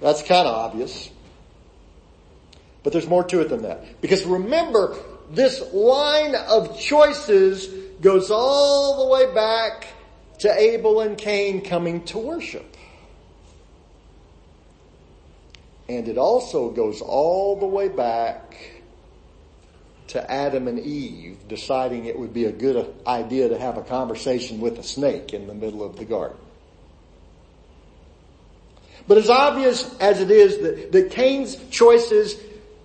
That's 0.00 0.22
kind 0.22 0.48
of 0.48 0.54
obvious. 0.54 1.10
But 2.82 2.92
there's 2.92 3.08
more 3.08 3.24
to 3.24 3.40
it 3.40 3.48
than 3.48 3.62
that. 3.62 4.00
Because 4.00 4.24
remember, 4.24 4.96
this 5.30 5.60
line 5.72 6.34
of 6.34 6.78
choices 6.78 7.68
goes 8.00 8.30
all 8.30 9.04
the 9.04 9.12
way 9.12 9.32
back 9.32 9.86
to 10.40 10.52
Abel 10.52 11.00
and 11.00 11.16
Cain 11.16 11.62
coming 11.62 12.04
to 12.06 12.18
worship. 12.18 12.76
And 15.88 16.08
it 16.08 16.18
also 16.18 16.70
goes 16.70 17.00
all 17.00 17.56
the 17.56 17.66
way 17.66 17.88
back 17.88 18.56
to 20.08 20.30
Adam 20.30 20.68
and 20.68 20.78
Eve 20.80 21.38
deciding 21.48 22.06
it 22.06 22.18
would 22.18 22.34
be 22.34 22.46
a 22.46 22.52
good 22.52 22.92
idea 23.06 23.48
to 23.48 23.58
have 23.58 23.78
a 23.78 23.82
conversation 23.82 24.60
with 24.60 24.78
a 24.78 24.82
snake 24.82 25.32
in 25.32 25.46
the 25.46 25.54
middle 25.54 25.82
of 25.82 25.96
the 25.96 26.04
garden. 26.04 26.36
But 29.08 29.18
as 29.18 29.30
obvious 29.30 29.94
as 29.98 30.20
it 30.20 30.30
is 30.30 30.58
that, 30.58 30.92
that 30.92 31.10
Cain's 31.12 31.56
choices 31.70 32.36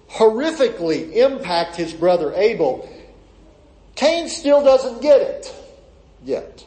horrifically 0.09 1.13
impact 1.13 1.75
his 1.75 1.93
brother 1.93 2.33
Abel, 2.33 2.89
Cain 3.95 4.29
still 4.29 4.63
doesn't 4.63 5.01
get 5.01 5.21
it 5.21 5.55
yet. 6.23 6.65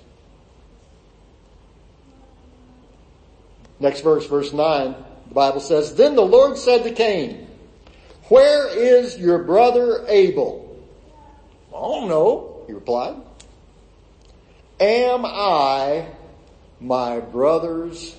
Next 3.78 4.02
verse, 4.02 4.26
verse 4.26 4.52
9, 4.52 4.94
the 5.28 5.34
Bible 5.34 5.60
says, 5.60 5.94
Then 5.94 6.14
the 6.14 6.22
Lord 6.22 6.58
said 6.58 6.82
to 6.82 6.92
Cain, 6.92 7.46
Where 8.28 8.68
is 8.68 9.16
your 9.16 9.44
brother 9.44 10.04
Abel? 10.06 10.66
I 11.68 11.78
don't 11.78 12.08
know, 12.08 12.64
he 12.66 12.74
replied. 12.74 13.16
Am 14.80 15.24
I 15.24 16.06
my 16.80 17.20
brother's 17.20 18.16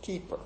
keeper? 0.00 0.38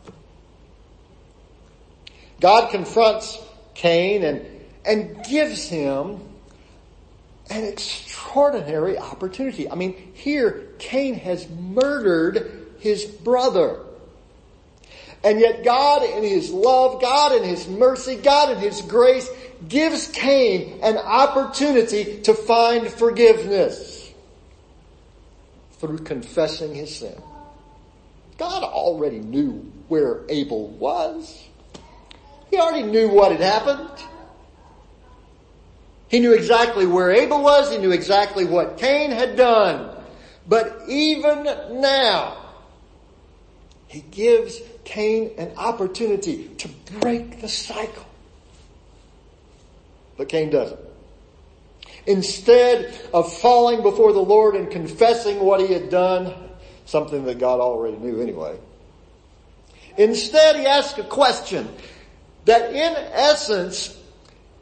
God 2.41 2.71
confronts 2.71 3.39
Cain 3.81 4.25
and, 4.25 4.47
and 4.85 5.25
gives 5.25 5.69
him 5.69 6.21
an 7.49 7.65
extraordinary 7.65 8.99
opportunity. 8.99 9.71
I 9.71 9.75
mean, 9.75 10.13
here 10.15 10.69
Cain 10.79 11.15
has 11.15 11.49
murdered 11.49 12.75
his 12.79 13.05
brother. 13.05 13.81
And 15.23 15.39
yet 15.39 15.65
God 15.65 16.03
in 16.03 16.23
His 16.23 16.51
love, 16.51 17.03
God 17.03 17.33
in 17.33 17.45
His 17.45 17.69
mercy, 17.69 18.17
God 18.17 18.53
in 18.53 18.59
His 18.59 18.81
grace 18.81 19.29
gives 19.69 20.07
Cain 20.09 20.81
an 20.83 20.97
opportunity 20.97 22.23
to 22.23 22.33
find 22.33 22.89
forgiveness 22.89 24.11
through 25.73 25.99
confessing 25.99 26.75
his 26.75 26.97
sin. 26.97 27.21
God 28.39 28.63
already 28.63 29.19
knew 29.19 29.71
where 29.89 30.21
Abel 30.29 30.69
was. 30.69 31.47
He 32.51 32.59
already 32.59 32.83
knew 32.83 33.09
what 33.09 33.31
had 33.33 33.41
happened. 33.41 33.89
He 36.09 36.19
knew 36.19 36.33
exactly 36.33 36.87
where 36.87 37.13
Abel 37.13 37.41
was. 37.43 37.71
He 37.71 37.79
knew 37.79 37.93
exactly 37.93 38.45
what 38.45 38.79
Cain 38.79 39.13
had 39.13 39.37
done. 39.37 39.97
But 40.49 40.83
even 40.89 41.45
now, 41.45 42.37
he 43.87 44.01
gives 44.01 44.61
Cain 44.85 45.31
an 45.39 45.53
opportunity 45.57 46.49
to 46.59 46.69
break 47.01 47.41
the 47.41 47.49
cycle. 47.49 48.05
But 50.17 50.29
Cain 50.29 50.51
doesn't. 50.51 50.81
Instead 52.07 52.99
of 53.15 53.33
falling 53.33 53.83
before 53.83 54.13
the 54.13 54.21
Lord 54.21 54.57
and 54.57 54.69
confessing 54.69 55.39
what 55.39 55.61
he 55.61 55.73
had 55.73 55.91
done, 55.91 56.35
something 56.87 57.25
that 57.27 57.39
God 57.39 57.61
already 57.61 57.99
knew 57.99 58.21
anyway, 58.21 58.59
instead 59.97 60.57
he 60.57 60.67
asks 60.67 60.99
a 60.99 61.05
question 61.05 61.69
that 62.45 62.71
in 62.71 62.97
essence 63.13 63.97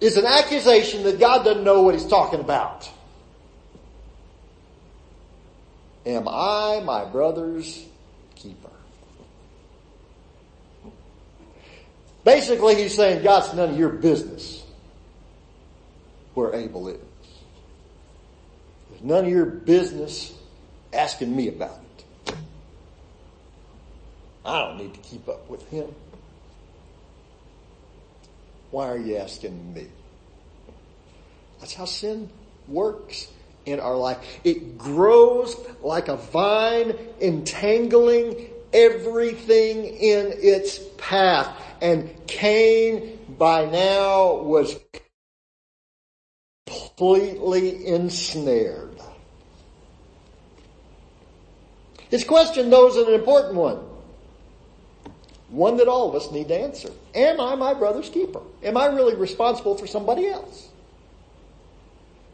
is 0.00 0.16
an 0.16 0.26
accusation 0.26 1.04
that 1.04 1.18
God 1.18 1.44
doesn't 1.44 1.64
know 1.64 1.82
what 1.82 1.94
he's 1.94 2.06
talking 2.06 2.40
about. 2.40 2.88
Am 6.06 6.26
I 6.28 6.80
my 6.84 7.04
brother's 7.04 7.84
keeper? 8.34 8.70
Basically 12.24 12.74
he's 12.76 12.94
saying, 12.94 13.22
God's 13.22 13.54
none 13.54 13.70
of 13.70 13.78
your 13.78 13.90
business 13.90 14.64
where 16.34 16.54
Abel 16.54 16.88
is. 16.88 17.00
There's 18.90 19.02
none 19.02 19.24
of 19.24 19.30
your 19.30 19.46
business 19.46 20.32
asking 20.92 21.34
me 21.34 21.48
about 21.48 21.78
it. 22.26 22.34
I 24.44 24.60
don't 24.60 24.78
need 24.78 24.94
to 24.94 25.00
keep 25.00 25.28
up 25.28 25.48
with 25.50 25.68
him. 25.68 25.94
Why 28.70 28.88
are 28.88 28.98
you 28.98 29.16
asking 29.16 29.74
me? 29.74 29.86
That's 31.60 31.74
how 31.74 31.86
sin 31.86 32.28
works 32.66 33.28
in 33.64 33.80
our 33.80 33.96
life. 33.96 34.18
It 34.44 34.78
grows 34.78 35.56
like 35.82 36.08
a 36.08 36.16
vine 36.16 36.94
entangling 37.20 38.50
everything 38.72 39.84
in 39.84 40.32
its 40.36 40.78
path. 40.98 41.48
And 41.80 42.10
Cain 42.26 43.18
by 43.38 43.66
now 43.66 44.36
was 44.36 44.78
completely 46.66 47.86
ensnared. 47.86 49.00
His 52.10 52.24
question 52.24 52.70
though 52.70 52.88
is 52.88 52.96
an 52.96 53.14
important 53.14 53.54
one. 53.54 53.87
One 55.50 55.78
that 55.78 55.88
all 55.88 56.08
of 56.08 56.14
us 56.14 56.30
need 56.30 56.48
to 56.48 56.54
answer. 56.54 56.90
Am 57.14 57.40
I 57.40 57.54
my 57.54 57.74
brother's 57.74 58.10
keeper? 58.10 58.42
Am 58.62 58.76
I 58.76 58.86
really 58.86 59.14
responsible 59.14 59.76
for 59.76 59.86
somebody 59.86 60.26
else? 60.26 60.68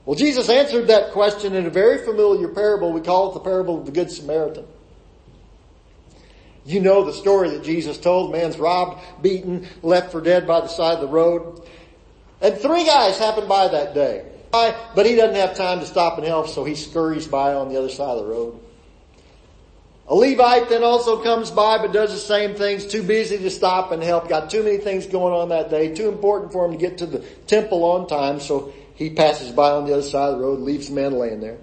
Well, 0.05 0.17
Jesus 0.17 0.49
answered 0.49 0.89
that 0.89 1.13
question 1.13 1.55
in 1.55 1.65
a 1.65 1.71
very 1.71 2.05
familiar 2.05 2.49
parable. 2.49 2.93
We 2.93 3.01
call 3.01 3.31
it 3.31 3.35
the 3.35 3.41
parable 3.41 3.79
of 3.79 3.87
the 3.87 3.93
Good 3.93 4.11
Samaritan. 4.11 4.67
You 6.67 6.81
know 6.81 7.05
the 7.05 7.13
story 7.13 7.51
that 7.51 7.63
Jesus 7.63 7.99
told. 7.99 8.33
Man's 8.33 8.59
robbed, 8.59 9.03
beaten, 9.23 9.67
left 9.83 10.13
for 10.13 10.21
dead 10.21 10.47
by 10.47 10.61
the 10.61 10.69
side 10.69 10.95
of 10.95 11.01
the 11.01 11.09
road. 11.09 11.63
And 12.41 12.57
three 12.57 12.85
guys 12.85 13.17
happened 13.17 13.49
by 13.49 13.69
that 13.69 13.95
day. 13.95 14.27
But 14.51 15.07
he 15.07 15.15
doesn't 15.15 15.37
have 15.37 15.57
time 15.57 15.81
to 15.81 15.87
stop 15.87 16.19
and 16.19 16.27
help, 16.27 16.49
so 16.49 16.65
he 16.65 16.75
scurries 16.75 17.27
by 17.27 17.55
on 17.55 17.69
the 17.69 17.79
other 17.79 17.89
side 17.89 18.19
of 18.19 18.27
the 18.27 18.31
road. 18.31 18.61
A 20.07 20.15
Levite 20.15 20.69
then 20.69 20.83
also 20.83 21.23
comes 21.23 21.51
by 21.51 21.79
but 21.79 21.93
does 21.93 22.13
the 22.13 22.19
same 22.19 22.55
things, 22.55 22.87
too 22.87 23.03
busy 23.03 23.39
to 23.39 23.51
stop 23.51 23.91
and 23.91 24.03
help, 24.03 24.29
got 24.29 24.51
too 24.51 24.63
many 24.63 24.77
things 24.77 25.07
going 25.07 25.33
on 25.33 25.49
that 25.49 25.71
day, 25.71 25.95
too 25.95 26.09
important 26.09 26.53
for 26.53 26.67
him 26.67 26.73
to 26.73 26.79
get 26.79 26.99
to 26.99 27.07
the 27.07 27.21
temple 27.47 27.85
on 27.85 28.07
time, 28.07 28.39
so 28.39 28.73
he 28.95 29.11
passes 29.11 29.51
by 29.51 29.71
on 29.71 29.87
the 29.87 29.95
other 29.95 30.03
side 30.03 30.35
of 30.35 30.39
the 30.39 30.45
road, 30.45 30.61
leaves 30.61 30.89
the 30.89 30.95
man 30.95 31.13
laying 31.13 31.41
there. 31.41 31.57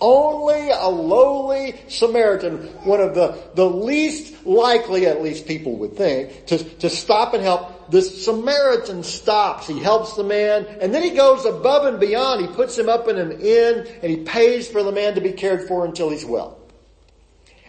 Only 0.00 0.70
a 0.70 0.88
lowly 0.88 1.74
Samaritan, 1.88 2.58
one 2.84 3.00
of 3.00 3.14
the, 3.14 3.36
the 3.54 3.68
least 3.68 4.46
likely, 4.46 5.06
at 5.06 5.22
least 5.22 5.46
people 5.46 5.76
would 5.78 5.96
think, 5.96 6.46
to, 6.46 6.58
to 6.58 6.90
stop 6.90 7.34
and 7.34 7.42
help. 7.42 7.90
The 7.90 8.02
Samaritan 8.02 9.02
stops, 9.02 9.66
he 9.66 9.80
helps 9.80 10.14
the 10.14 10.24
man, 10.24 10.66
and 10.80 10.94
then 10.94 11.02
he 11.02 11.10
goes 11.10 11.44
above 11.46 11.86
and 11.86 11.98
beyond. 11.98 12.42
He 12.42 12.48
puts 12.48 12.78
him 12.78 12.88
up 12.88 13.08
in 13.08 13.18
an 13.18 13.40
inn, 13.40 13.86
and 14.02 14.10
he 14.10 14.18
pays 14.18 14.68
for 14.68 14.82
the 14.84 14.92
man 14.92 15.14
to 15.14 15.20
be 15.20 15.32
cared 15.32 15.66
for 15.66 15.84
until 15.84 16.10
he's 16.10 16.24
well. 16.24 16.58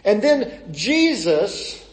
And 0.06 0.22
then 0.22 0.62
Jesus 0.70 1.84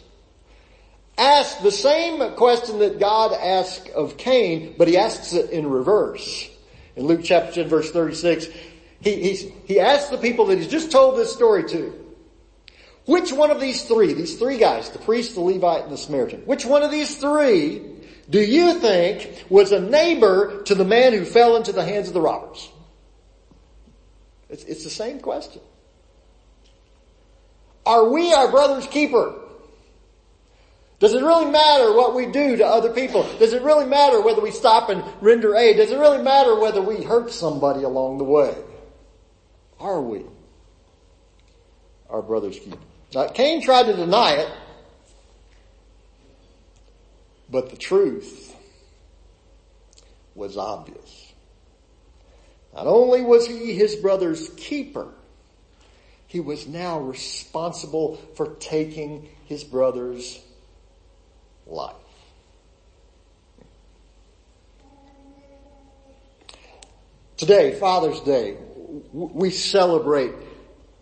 asked 1.17 1.63
the 1.63 1.72
same 1.72 2.34
question 2.36 2.79
that 2.79 3.00
God 3.00 3.34
asked 3.34 3.89
of 3.89 4.17
Cain, 4.17 4.75
but 4.77 4.88
he 4.88 4.98
asks 4.98 5.34
it 5.34 5.50
in 5.50 5.67
reverse. 5.67 6.50
In 6.96 7.08
Luke 7.08 7.22
chapter 7.24 7.51
10 7.51 7.67
verse 7.67 7.91
36, 7.91 8.48
he, 9.01 9.34
he 9.65 9.79
asked 9.79 10.12
the 10.12 10.17
people 10.17 10.46
that 10.46 10.60
he's 10.60 10.67
just 10.67 10.91
told 10.91 11.17
this 11.17 11.34
story 11.34 11.67
to, 11.70 12.00
which 13.05 13.34
one 13.34 13.51
of 13.51 13.60
these 13.60 13.84
three, 13.84 14.13
these 14.13 14.38
three 14.38 14.58
guys, 14.58 14.91
the 14.91 15.00
priest, 15.00 15.34
the 15.34 15.41
Levite, 15.41 15.84
and 15.84 15.91
the 15.91 15.98
Samaritan, 15.98 16.41
which 16.41 16.65
one 16.65 16.84
of 16.84 16.91
these 16.91 17.17
three 17.17 17.82
do 18.29 18.39
you 18.39 18.79
think 18.79 19.46
was 19.50 19.72
a 19.72 19.82
neighbor 19.82 20.62
to 20.63 20.75
the 20.75 20.86
man 20.86 21.13
who 21.13 21.25
fell 21.25 21.58
into 21.58 21.74
the 21.74 21.84
hands 21.84 22.08
of 22.08 22.13
the 22.13 22.22
robbers? 22.22 22.70
It's, 24.50 24.63
it's 24.63 24.84
the 24.84 24.89
same 24.89 25.20
question. 25.20 25.62
Are 27.86 28.10
we 28.10 28.34
our 28.34 28.50
brother's 28.50 28.88
keeper? 28.88 29.40
Does 31.00 31.13
it 31.13 31.22
really 31.22 31.52
matter 31.52 31.94
what 31.94 32.16
we 32.16 32.28
do 32.28 32.56
to 32.56 32.66
other 32.66 32.94
people? 32.94 33.24
Does 33.38 33.52
it 33.52 33.62
really 33.62 33.86
matter 33.86 34.22
whether 34.22 34.42
we 34.42 34.52
stop 34.52 34.90
and 34.90 35.04
render 35.22 35.54
aid? 35.54 35.75
Does 35.75 35.92
it 35.92 36.00
really 36.00 36.22
matter 36.22 36.58
whether 36.58 36.82
we 36.82 37.04
hurt 37.04 37.30
somebody 37.32 37.84
along 37.84 38.20
the 38.20 38.24
way? 38.24 38.56
Are 39.80 40.02
we 40.02 40.24
our 42.10 42.22
brother's 42.22 42.58
keeper? 42.58 42.78
Now 43.13 43.28
Cain 43.28 43.62
tried 43.62 43.88
to 43.88 43.96
deny 43.98 44.36
it, 44.36 44.50
but 47.50 47.70
the 47.70 47.75
truth 47.75 48.56
was 50.36 50.56
obvious. 50.58 51.34
Not 52.74 52.88
only 52.88 53.22
was 53.22 53.46
he 53.46 53.74
his 53.74 53.96
brother's 53.96 54.50
keeper, 54.56 55.13
he 56.34 56.40
was 56.40 56.66
now 56.66 57.00
responsible 57.00 58.16
for 58.34 58.56
taking 58.56 59.30
his 59.46 59.63
brother's 59.63 60.42
life. 61.68 61.94
Today, 67.38 67.75
Father's 67.75 68.20
Day, 68.22 68.58
we 69.12 69.52
celebrate 69.52 70.34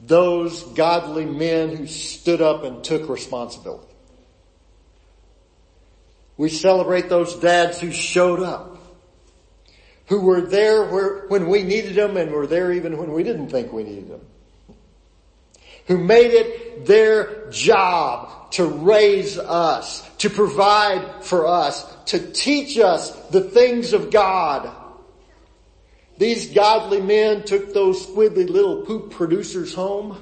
those 0.02 0.64
godly 0.74 1.26
men 1.26 1.78
who 1.78 1.88
stood 1.88 2.42
up 2.42 2.66
and 2.66 2.84
took 2.84 3.08
responsibility. 3.08 3.88
We 6.36 6.50
celebrate 6.50 7.08
those 7.08 7.36
dads 7.38 7.80
who 7.80 7.94
showed 7.94 8.42
up, 8.42 8.78
who 10.08 10.20
were 10.20 10.42
there 10.42 10.92
where, 10.92 11.26
when 11.28 11.48
we 11.48 11.64
needed 11.64 11.96
them 11.96 12.18
and 12.18 12.32
were 12.32 12.48
there 12.48 12.74
even 12.74 12.98
when 12.98 13.14
we 13.14 13.24
didn't 13.24 13.48
think 13.48 13.72
we 13.72 13.86
needed 13.86 14.10
them 14.10 14.28
who 15.92 15.98
made 15.98 16.32
it 16.32 16.86
their 16.86 17.50
job 17.50 18.50
to 18.52 18.66
raise 18.66 19.38
us, 19.38 20.10
to 20.20 20.30
provide 20.30 21.22
for 21.22 21.46
us, 21.46 21.94
to 22.06 22.32
teach 22.32 22.80
us 22.80 23.12
the 23.28 23.42
things 23.42 23.92
of 23.92 24.10
God. 24.10 24.74
These 26.18 26.54
godly 26.54 27.02
men 27.02 27.44
took 27.44 27.74
those 27.74 28.08
squiggly 28.08 28.50
little 28.50 28.84
poop 28.86 29.12
producers 29.12 29.74
home 29.74 30.18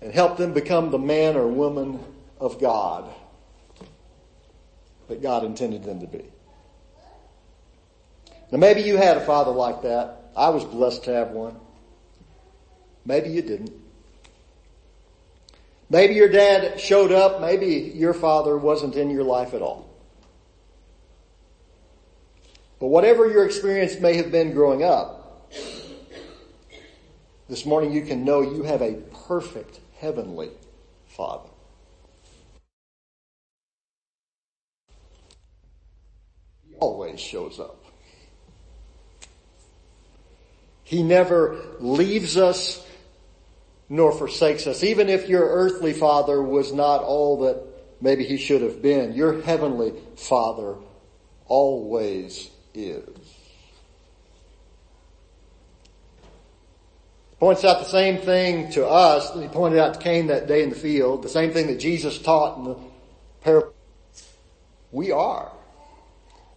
and 0.00 0.14
helped 0.14 0.38
them 0.38 0.54
become 0.54 0.90
the 0.90 0.98
man 0.98 1.36
or 1.36 1.46
woman 1.46 2.02
of 2.40 2.58
God 2.58 3.12
that 5.08 5.20
God 5.20 5.44
intended 5.44 5.84
them 5.84 6.00
to 6.00 6.06
be. 6.06 6.24
Now 8.50 8.56
maybe 8.56 8.80
you 8.80 8.96
had 8.96 9.18
a 9.18 9.26
father 9.26 9.52
like 9.52 9.82
that. 9.82 10.30
I 10.34 10.48
was 10.48 10.64
blessed 10.64 11.04
to 11.04 11.12
have 11.12 11.32
one. 11.32 11.60
Maybe 13.08 13.30
you 13.30 13.40
didn't. 13.40 13.72
Maybe 15.88 16.12
your 16.12 16.28
dad 16.28 16.78
showed 16.78 17.10
up. 17.10 17.40
Maybe 17.40 17.90
your 17.94 18.12
father 18.12 18.58
wasn't 18.58 18.96
in 18.96 19.08
your 19.08 19.24
life 19.24 19.54
at 19.54 19.62
all. 19.62 19.88
But 22.78 22.88
whatever 22.88 23.26
your 23.26 23.46
experience 23.46 23.98
may 23.98 24.16
have 24.18 24.30
been 24.30 24.52
growing 24.52 24.84
up, 24.84 25.50
this 27.48 27.64
morning 27.64 27.92
you 27.92 28.02
can 28.02 28.26
know 28.26 28.42
you 28.42 28.62
have 28.64 28.82
a 28.82 28.92
perfect 29.26 29.80
heavenly 29.96 30.50
father. 31.06 31.48
He 36.68 36.74
always 36.74 37.18
shows 37.18 37.58
up. 37.58 37.82
He 40.84 41.02
never 41.02 41.58
leaves 41.80 42.36
us 42.36 42.84
nor 43.88 44.12
forsakes 44.12 44.66
us. 44.66 44.82
Even 44.82 45.08
if 45.08 45.28
your 45.28 45.48
earthly 45.48 45.92
father 45.92 46.42
was 46.42 46.72
not 46.72 47.02
all 47.02 47.40
that 47.40 47.62
maybe 48.00 48.24
he 48.24 48.36
should 48.36 48.62
have 48.62 48.82
been, 48.82 49.14
your 49.14 49.40
heavenly 49.42 49.92
father 50.16 50.76
always 51.46 52.50
is. 52.74 53.38
Points 57.40 57.64
out 57.64 57.78
the 57.78 57.88
same 57.88 58.18
thing 58.18 58.70
to 58.72 58.86
us 58.86 59.30
that 59.30 59.40
he 59.40 59.48
pointed 59.48 59.78
out 59.78 59.94
to 59.94 60.00
Cain 60.00 60.26
that 60.26 60.48
day 60.48 60.64
in 60.64 60.70
the 60.70 60.76
field, 60.76 61.22
the 61.22 61.28
same 61.28 61.52
thing 61.52 61.68
that 61.68 61.78
Jesus 61.78 62.18
taught 62.18 62.58
in 62.58 62.64
the 62.64 62.76
parable. 63.42 63.72
We 64.90 65.12
are 65.12 65.52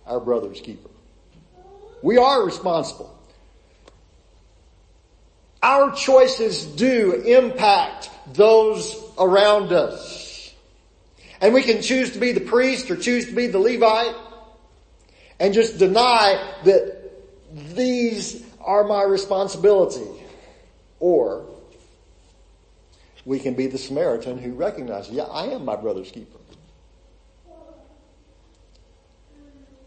our 0.08 0.20
brother's 0.20 0.60
keeper. 0.60 0.90
We 2.02 2.18
are 2.18 2.44
responsible. 2.44 3.16
Our 5.64 5.92
choices 5.92 6.66
do 6.66 7.14
impact 7.14 8.10
those 8.34 8.96
around 9.18 9.72
us. 9.72 10.54
And 11.40 11.54
we 11.54 11.64
can 11.64 11.82
choose 11.82 12.12
to 12.12 12.20
be 12.20 12.32
the 12.32 12.42
priest 12.42 12.90
or 12.90 12.96
choose 12.96 13.28
to 13.28 13.36
be 13.36 13.48
the 13.48 13.60
Levite 13.60 14.16
and 15.40 15.54
just 15.54 15.78
deny 15.78 16.54
that 16.66 17.12
these 17.76 18.44
are 18.60 18.84
my 18.84 19.04
responsibility. 19.04 20.08
Or 21.00 21.46
we 23.26 23.40
can 23.40 23.56
be 23.56 23.68
the 23.68 23.78
Samaritan 23.78 24.38
who 24.38 24.54
recognizes, 24.54 25.12
yeah, 25.12 25.24
I 25.24 25.46
am 25.48 25.66
my 25.66 25.76
brother's 25.76 26.12
keeper. 26.12 26.38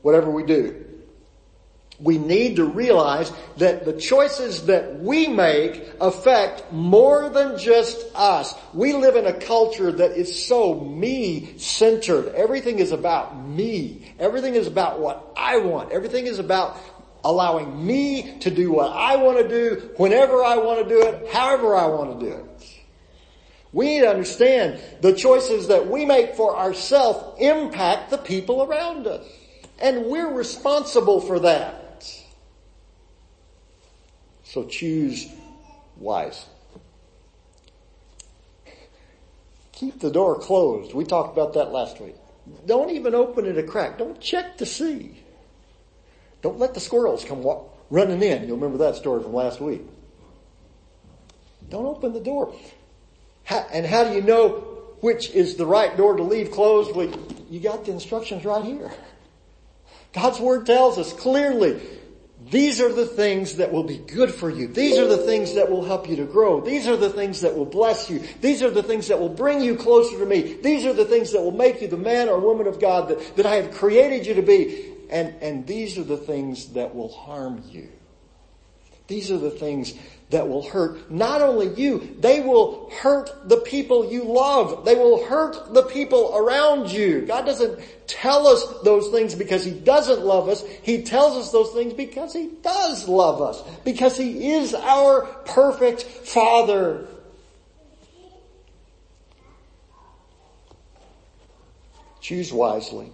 Whatever 0.03 0.31
we 0.31 0.45
do, 0.45 0.85
we 2.01 2.19
need 2.19 2.57
to 2.57 2.65
realize 2.65 3.31
that 3.59 3.85
the 3.85 3.93
choices 3.93 4.67
that 4.67 4.99
we 5.01 5.29
make 5.29 5.91
affect 6.01 6.73
more 6.73 7.29
than 7.29 7.57
just 7.57 8.05
us. 8.15 8.53
We 8.73 8.93
live 8.93 9.17
in 9.17 9.27
a 9.27 9.33
culture 9.33 9.93
that 9.93 10.13
is 10.13 10.45
so 10.47 10.81
me 10.81 11.57
centered. 11.59 12.35
Everything 12.35 12.81
is 12.81 12.91
about 12.91 13.39
me. 13.39 14.13
Everything 14.19 14.55
is 14.55 14.67
about 14.67 14.99
what 14.99 15.33
I 15.37 15.59
want. 15.59 15.93
Everything 15.93 16.27
is 16.27 16.39
about 16.39 16.79
allowing 17.23 17.87
me 17.87 18.39
to 18.41 18.51
do 18.51 18.71
what 18.73 18.93
I 18.93 19.17
want 19.17 19.39
to 19.39 19.49
do, 19.49 19.91
whenever 19.97 20.45
I 20.45 20.59
want 20.59 20.87
to 20.87 20.89
do 20.89 21.03
it, 21.03 21.33
however 21.33 21.75
I 21.75 21.87
want 21.87 22.21
to 22.21 22.27
do 22.27 22.33
it. 22.33 22.45
We 23.73 23.87
need 23.87 24.01
to 24.01 24.11
understand 24.11 24.81
the 25.01 25.15
choices 25.15 25.69
that 25.69 25.89
we 25.89 26.05
make 26.05 26.35
for 26.35 26.57
ourselves 26.57 27.41
impact 27.41 28.11
the 28.11 28.19
people 28.19 28.63
around 28.63 29.07
us. 29.07 29.27
And 29.81 30.07
we're 30.07 30.33
responsible 30.33 31.21
for 31.21 31.41
that. 31.41 31.84
So 34.55 34.63
choose 34.63 35.27
wise. 35.97 36.47
Keep 39.73 39.99
the 39.99 40.13
door 40.13 40.39
closed. 40.39 40.95
We 40.95 41.03
talked 41.03 41.33
about 41.33 41.55
that 41.55 41.73
last 41.73 42.01
week. 42.01 42.15
Don't 42.65 42.91
even 42.91 43.17
open 43.17 43.47
it 43.47 43.59
a 43.59 43.65
crack. 43.65 43.99
Don't 43.99 44.21
check 44.21 44.57
to 44.59 44.65
see. 44.65 45.19
Don't 46.41 46.61
let 46.61 46.73
the 46.73 46.79
squirrels 46.79 47.25
come 47.25 47.43
walk, 47.43 47.77
running 47.91 48.23
in. 48.23 48.47
You'll 48.47 48.59
remember 48.59 48.79
that 48.85 48.95
story 48.95 49.25
from 49.25 49.33
last 49.33 49.61
week. 49.61 49.83
Don't 51.69 51.87
open 51.87 52.13
the 52.13 52.21
door. 52.21 52.55
How, 53.43 53.67
and 53.73 53.85
how 53.85 54.05
do 54.05 54.15
you 54.15 54.23
know 54.23 54.51
which 55.01 55.31
is 55.31 55.57
the 55.57 55.67
right 55.67 55.97
door 55.97 56.17
to 56.17 56.23
leave 56.23 56.53
closed? 56.53 56.95
Well, 56.95 57.13
you 57.51 57.59
got 57.59 57.87
the 57.87 57.91
instructions 57.91 58.45
right 58.45 58.65
here. 58.65 58.93
God's 60.13 60.39
word 60.39 60.65
tells 60.65 60.97
us 60.97 61.13
clearly, 61.13 61.81
these 62.55 62.81
are 62.81 62.93
the 62.93 63.05
things 63.05 63.57
that 63.57 63.73
will 63.73 63.83
be 63.83 63.99
good 63.99 64.33
for 64.33 64.49
you. 64.49 64.69
These 64.69 64.97
are 64.97 65.09
the 65.09 65.19
things 65.19 65.55
that 65.55 65.69
will 65.69 65.85
help 65.85 66.09
you 66.09 66.15
to 66.15 66.25
grow. 66.25 66.61
These 66.61 66.87
are 66.87 66.97
the 66.97 67.11
things 67.11 67.41
that 67.41 67.57
will 67.57 67.65
bless 67.65 68.09
you. 68.09 68.23
These 68.41 68.63
are 68.63 68.71
the 68.71 68.85
things 68.85 69.09
that 69.09 69.19
will 69.19 69.29
bring 69.29 69.61
you 69.61 69.75
closer 69.75 70.17
to 70.21 70.25
me. 70.25 70.55
These 70.63 70.87
are 70.87 70.93
the 70.93 71.05
things 71.05 71.33
that 71.33 71.43
will 71.43 71.51
make 71.51 71.83
you 71.83 71.89
the 71.89 71.97
man 71.97 72.29
or 72.29 72.39
woman 72.39 72.69
of 72.69 72.81
God 72.81 73.09
that, 73.09 73.35
that 73.35 73.45
I 73.45 73.57
have 73.57 73.73
created 73.73 74.25
you 74.25 74.35
to 74.35 74.43
be. 74.43 74.93
And, 75.11 75.35
and 75.41 75.67
these 75.67 75.99
are 75.99 76.05
the 76.05 76.17
things 76.17 76.75
that 76.75 76.95
will 76.95 77.09
harm 77.09 77.61
you. 77.73 77.89
These 79.07 79.31
are 79.31 79.39
the 79.39 79.51
things 79.51 79.95
that 80.31 80.49
will 80.49 80.63
hurt 80.63 81.11
not 81.11 81.43
only 81.43 81.69
you, 81.75 82.17
they 82.19 82.41
will 82.41 82.91
hurt 82.91 83.49
the 83.49 83.59
people 83.59 84.11
you 84.11 84.25
love. 84.25 84.85
They 84.85 84.95
will 84.95 85.25
hurt 85.25 85.75
the 85.75 85.83
people 85.83 86.35
around 86.35 86.91
you. 86.91 87.23
God 87.23 87.45
doesn't 87.45 87.79
tell 88.07 88.47
us 88.47 88.65
those 88.83 89.09
things 89.09 89.35
because 89.35 89.65
He 89.65 89.71
doesn't 89.71 90.25
love 90.25 90.49
us. 90.49 90.65
He 90.83 91.03
tells 91.03 91.37
us 91.37 91.53
those 91.53 91.71
things 91.73 91.93
because 91.93 92.33
He 92.33 92.51
does 92.63 93.07
love 93.07 93.43
us. 93.43 93.63
Because 93.85 94.17
He 94.17 94.53
is 94.53 94.75
our 94.75 95.27
perfect 95.45 96.03
Father. 96.03 97.07
Choose 102.21 102.51
wisely. 102.53 103.13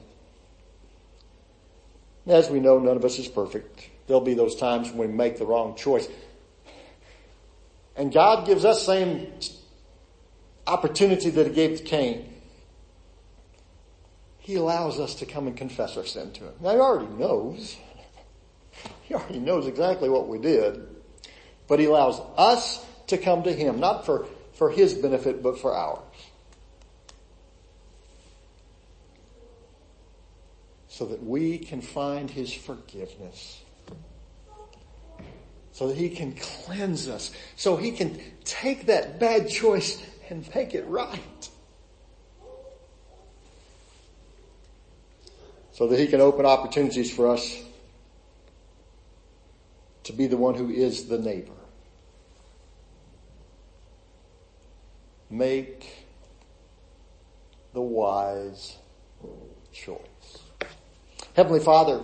As 2.26 2.48
we 2.48 2.60
know, 2.60 2.78
none 2.78 2.96
of 2.96 3.04
us 3.04 3.18
is 3.18 3.26
perfect. 3.26 3.89
There'll 4.10 4.20
be 4.20 4.34
those 4.34 4.56
times 4.56 4.90
when 4.90 4.98
we 4.98 5.14
make 5.14 5.38
the 5.38 5.46
wrong 5.46 5.76
choice. 5.76 6.08
And 7.94 8.12
God 8.12 8.44
gives 8.44 8.64
us 8.64 8.84
same 8.84 9.32
opportunity 10.66 11.30
that 11.30 11.46
he 11.46 11.52
gave 11.52 11.78
to 11.78 11.84
Cain. 11.84 12.28
He 14.40 14.56
allows 14.56 14.98
us 14.98 15.14
to 15.16 15.26
come 15.26 15.46
and 15.46 15.56
confess 15.56 15.96
our 15.96 16.04
sin 16.04 16.32
to 16.32 16.40
him. 16.46 16.54
Now 16.60 16.72
he 16.72 16.78
already 16.78 17.12
knows. 17.14 17.76
He 19.04 19.14
already 19.14 19.38
knows 19.38 19.68
exactly 19.68 20.08
what 20.08 20.26
we 20.26 20.38
did. 20.38 20.88
But 21.68 21.78
he 21.78 21.86
allows 21.86 22.20
us 22.36 22.84
to 23.08 23.16
come 23.18 23.44
to 23.44 23.52
him, 23.52 23.78
not 23.78 24.06
for, 24.06 24.26
for 24.54 24.70
his 24.70 24.92
benefit, 24.94 25.40
but 25.40 25.60
for 25.60 25.72
ours. 25.72 26.00
So 30.88 31.06
that 31.06 31.22
we 31.22 31.58
can 31.58 31.80
find 31.80 32.28
his 32.28 32.52
forgiveness 32.52 33.62
so 35.80 35.88
that 35.88 35.96
he 35.96 36.10
can 36.10 36.34
cleanse 36.34 37.08
us, 37.08 37.30
so 37.56 37.74
he 37.74 37.90
can 37.90 38.20
take 38.44 38.84
that 38.84 39.18
bad 39.18 39.48
choice 39.48 39.96
and 40.28 40.46
make 40.54 40.74
it 40.74 40.86
right. 40.86 41.48
So 45.72 45.86
that 45.86 45.98
he 45.98 46.06
can 46.06 46.20
open 46.20 46.44
opportunities 46.44 47.10
for 47.10 47.28
us 47.28 47.62
to 50.02 50.12
be 50.12 50.26
the 50.26 50.36
one 50.36 50.54
who 50.54 50.68
is 50.68 51.06
the 51.06 51.18
neighbor. 51.18 51.54
Make 55.30 56.06
the 57.72 57.80
wise 57.80 58.76
choice. 59.72 59.96
Heavenly 61.34 61.60
Father, 61.60 62.02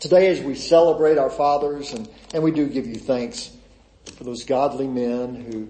Today 0.00 0.28
as 0.28 0.40
we 0.40 0.54
celebrate 0.54 1.18
our 1.18 1.30
fathers 1.30 1.92
and, 1.92 2.08
and 2.32 2.42
we 2.42 2.52
do 2.52 2.68
give 2.68 2.86
you 2.86 2.94
thanks 2.94 3.50
for 4.14 4.22
those 4.22 4.44
godly 4.44 4.86
men 4.86 5.34
who 5.34 5.68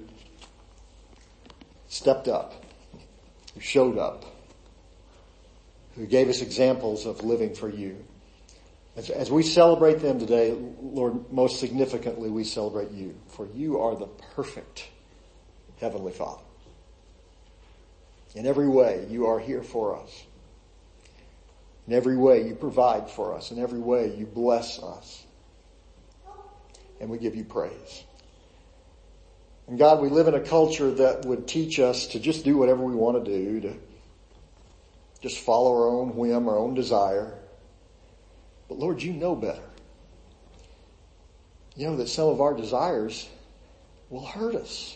stepped 1.89 2.29
up, 2.29 2.63
who 3.55 3.61
showed 3.61 3.97
up, 3.97 4.27
who 5.95 6.05
gave 6.05 6.29
us 6.29 6.43
examples 6.43 7.07
of 7.07 7.25
living 7.25 7.55
for 7.55 7.71
you. 7.71 8.05
As, 8.97 9.09
as 9.09 9.31
we 9.31 9.43
celebrate 9.43 10.01
them 10.01 10.19
today, 10.19 10.55
Lord, 10.83 11.33
most 11.33 11.59
significantly 11.59 12.29
we 12.29 12.45
celebrate 12.45 12.91
you, 12.91 13.19
for 13.29 13.49
you 13.55 13.81
are 13.81 13.97
the 13.97 14.09
perfect 14.35 14.89
Heavenly 15.81 16.13
Father. 16.13 16.43
In 18.35 18.47
every 18.47 18.69
way, 18.69 19.07
you 19.09 19.27
are 19.27 19.39
here 19.39 19.63
for 19.63 19.97
us. 19.97 20.25
In 21.89 21.95
every 21.95 22.19
way 22.19 22.47
you 22.47 22.55
provide 22.55 23.09
for 23.09 23.35
us. 23.35 23.51
In 23.51 23.59
every 23.59 23.79
way 23.79 24.15
you 24.15 24.27
bless 24.27 24.79
us. 24.79 25.25
And 27.01 27.09
we 27.09 27.17
give 27.17 27.35
you 27.35 27.45
praise. 27.45 28.05
And 29.69 29.79
God, 29.79 30.03
we 30.03 30.11
live 30.11 30.29
in 30.29 30.35
a 30.35 30.41
culture 30.41 30.91
that 30.91 31.25
would 31.25 31.49
teach 31.49 31.81
us 31.81 32.09
to 32.09 32.21
just 32.21 32.45
do 32.45 32.59
whatever 32.59 32.85
we 32.85 32.95
want 32.95 33.25
to 33.25 33.31
do, 33.31 33.61
to 33.63 33.75
just 35.23 35.39
follow 35.39 35.73
our 35.73 35.89
own 35.89 36.15
whim, 36.15 36.47
our 36.47 36.59
own 36.59 36.75
desire. 36.75 37.39
But 38.69 38.79
Lord, 38.79 39.03
you 39.03 39.15
know 39.15 39.35
better. 39.35 39.63
You 41.75 41.87
know 41.87 41.97
that 41.97 42.09
some 42.11 42.29
of 42.29 42.43
our 42.43 42.53
desires 42.53 43.27
will 44.11 44.27
hurt 44.27 44.57
us. 44.57 44.95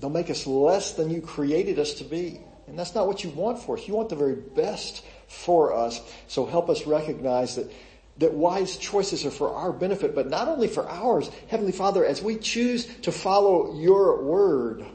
They'll 0.00 0.10
make 0.10 0.28
us 0.28 0.46
less 0.46 0.92
than 0.92 1.08
you 1.08 1.22
created 1.22 1.78
us 1.78 1.94
to 1.94 2.04
be. 2.04 2.40
And 2.72 2.78
that's 2.78 2.94
not 2.94 3.06
what 3.06 3.22
you 3.22 3.28
want 3.28 3.58
for 3.58 3.76
us. 3.76 3.86
You 3.86 3.92
want 3.92 4.08
the 4.08 4.16
very 4.16 4.34
best 4.34 5.04
for 5.28 5.76
us. 5.76 6.00
So 6.26 6.46
help 6.46 6.70
us 6.70 6.86
recognize 6.86 7.56
that 7.56 7.70
that 8.16 8.32
wise 8.32 8.78
choices 8.78 9.26
are 9.26 9.30
for 9.30 9.54
our 9.54 9.74
benefit, 9.74 10.14
but 10.14 10.30
not 10.30 10.48
only 10.48 10.68
for 10.68 10.88
ours. 10.88 11.30
Heavenly 11.48 11.72
Father, 11.72 12.02
as 12.02 12.22
we 12.22 12.38
choose 12.38 12.86
to 13.02 13.12
follow 13.12 13.78
your 13.78 14.22
word, 14.22 14.86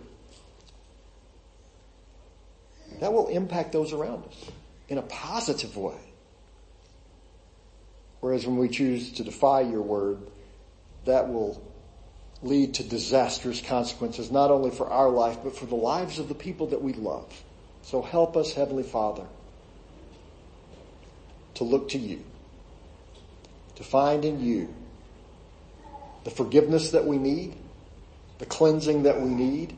that 3.00 3.14
will 3.14 3.28
impact 3.28 3.74
those 3.74 3.94
around 3.94 4.26
us 4.26 4.52
in 4.90 4.98
a 4.98 5.04
positive 5.04 5.78
way. 5.78 6.00
Whereas 8.22 8.48
when 8.48 8.58
we 8.58 8.70
choose 8.70 9.12
to 9.14 9.24
defy 9.24 9.62
your 9.62 9.84
word, 9.84 10.18
that 11.06 11.30
will 11.30 11.62
lead 12.42 12.74
to 12.74 12.84
disastrous 12.84 13.62
consequences, 13.62 14.32
not 14.32 14.50
only 14.50 14.72
for 14.72 14.90
our 14.90 15.12
life, 15.12 15.38
but 15.44 15.56
for 15.56 15.68
the 15.68 15.76
lives 15.76 16.18
of 16.18 16.28
the 16.28 16.34
people 16.34 16.66
that 16.68 16.82
we 16.82 16.94
love. 16.94 17.32
So 17.88 18.02
help 18.02 18.36
us, 18.36 18.52
Heavenly 18.52 18.84
Father, 18.84 19.24
to 21.54 21.64
look 21.64 21.88
to 21.92 21.98
you, 21.98 22.22
to 23.76 23.84
find 23.86 24.26
in 24.26 24.44
you 24.44 24.76
the 26.26 26.30
forgiveness 26.30 26.92
that 26.92 27.06
we 27.06 27.18
need, 27.18 27.56
the 28.40 28.46
cleansing 28.46 29.04
that 29.04 29.22
we 29.22 29.30
need, 29.30 29.74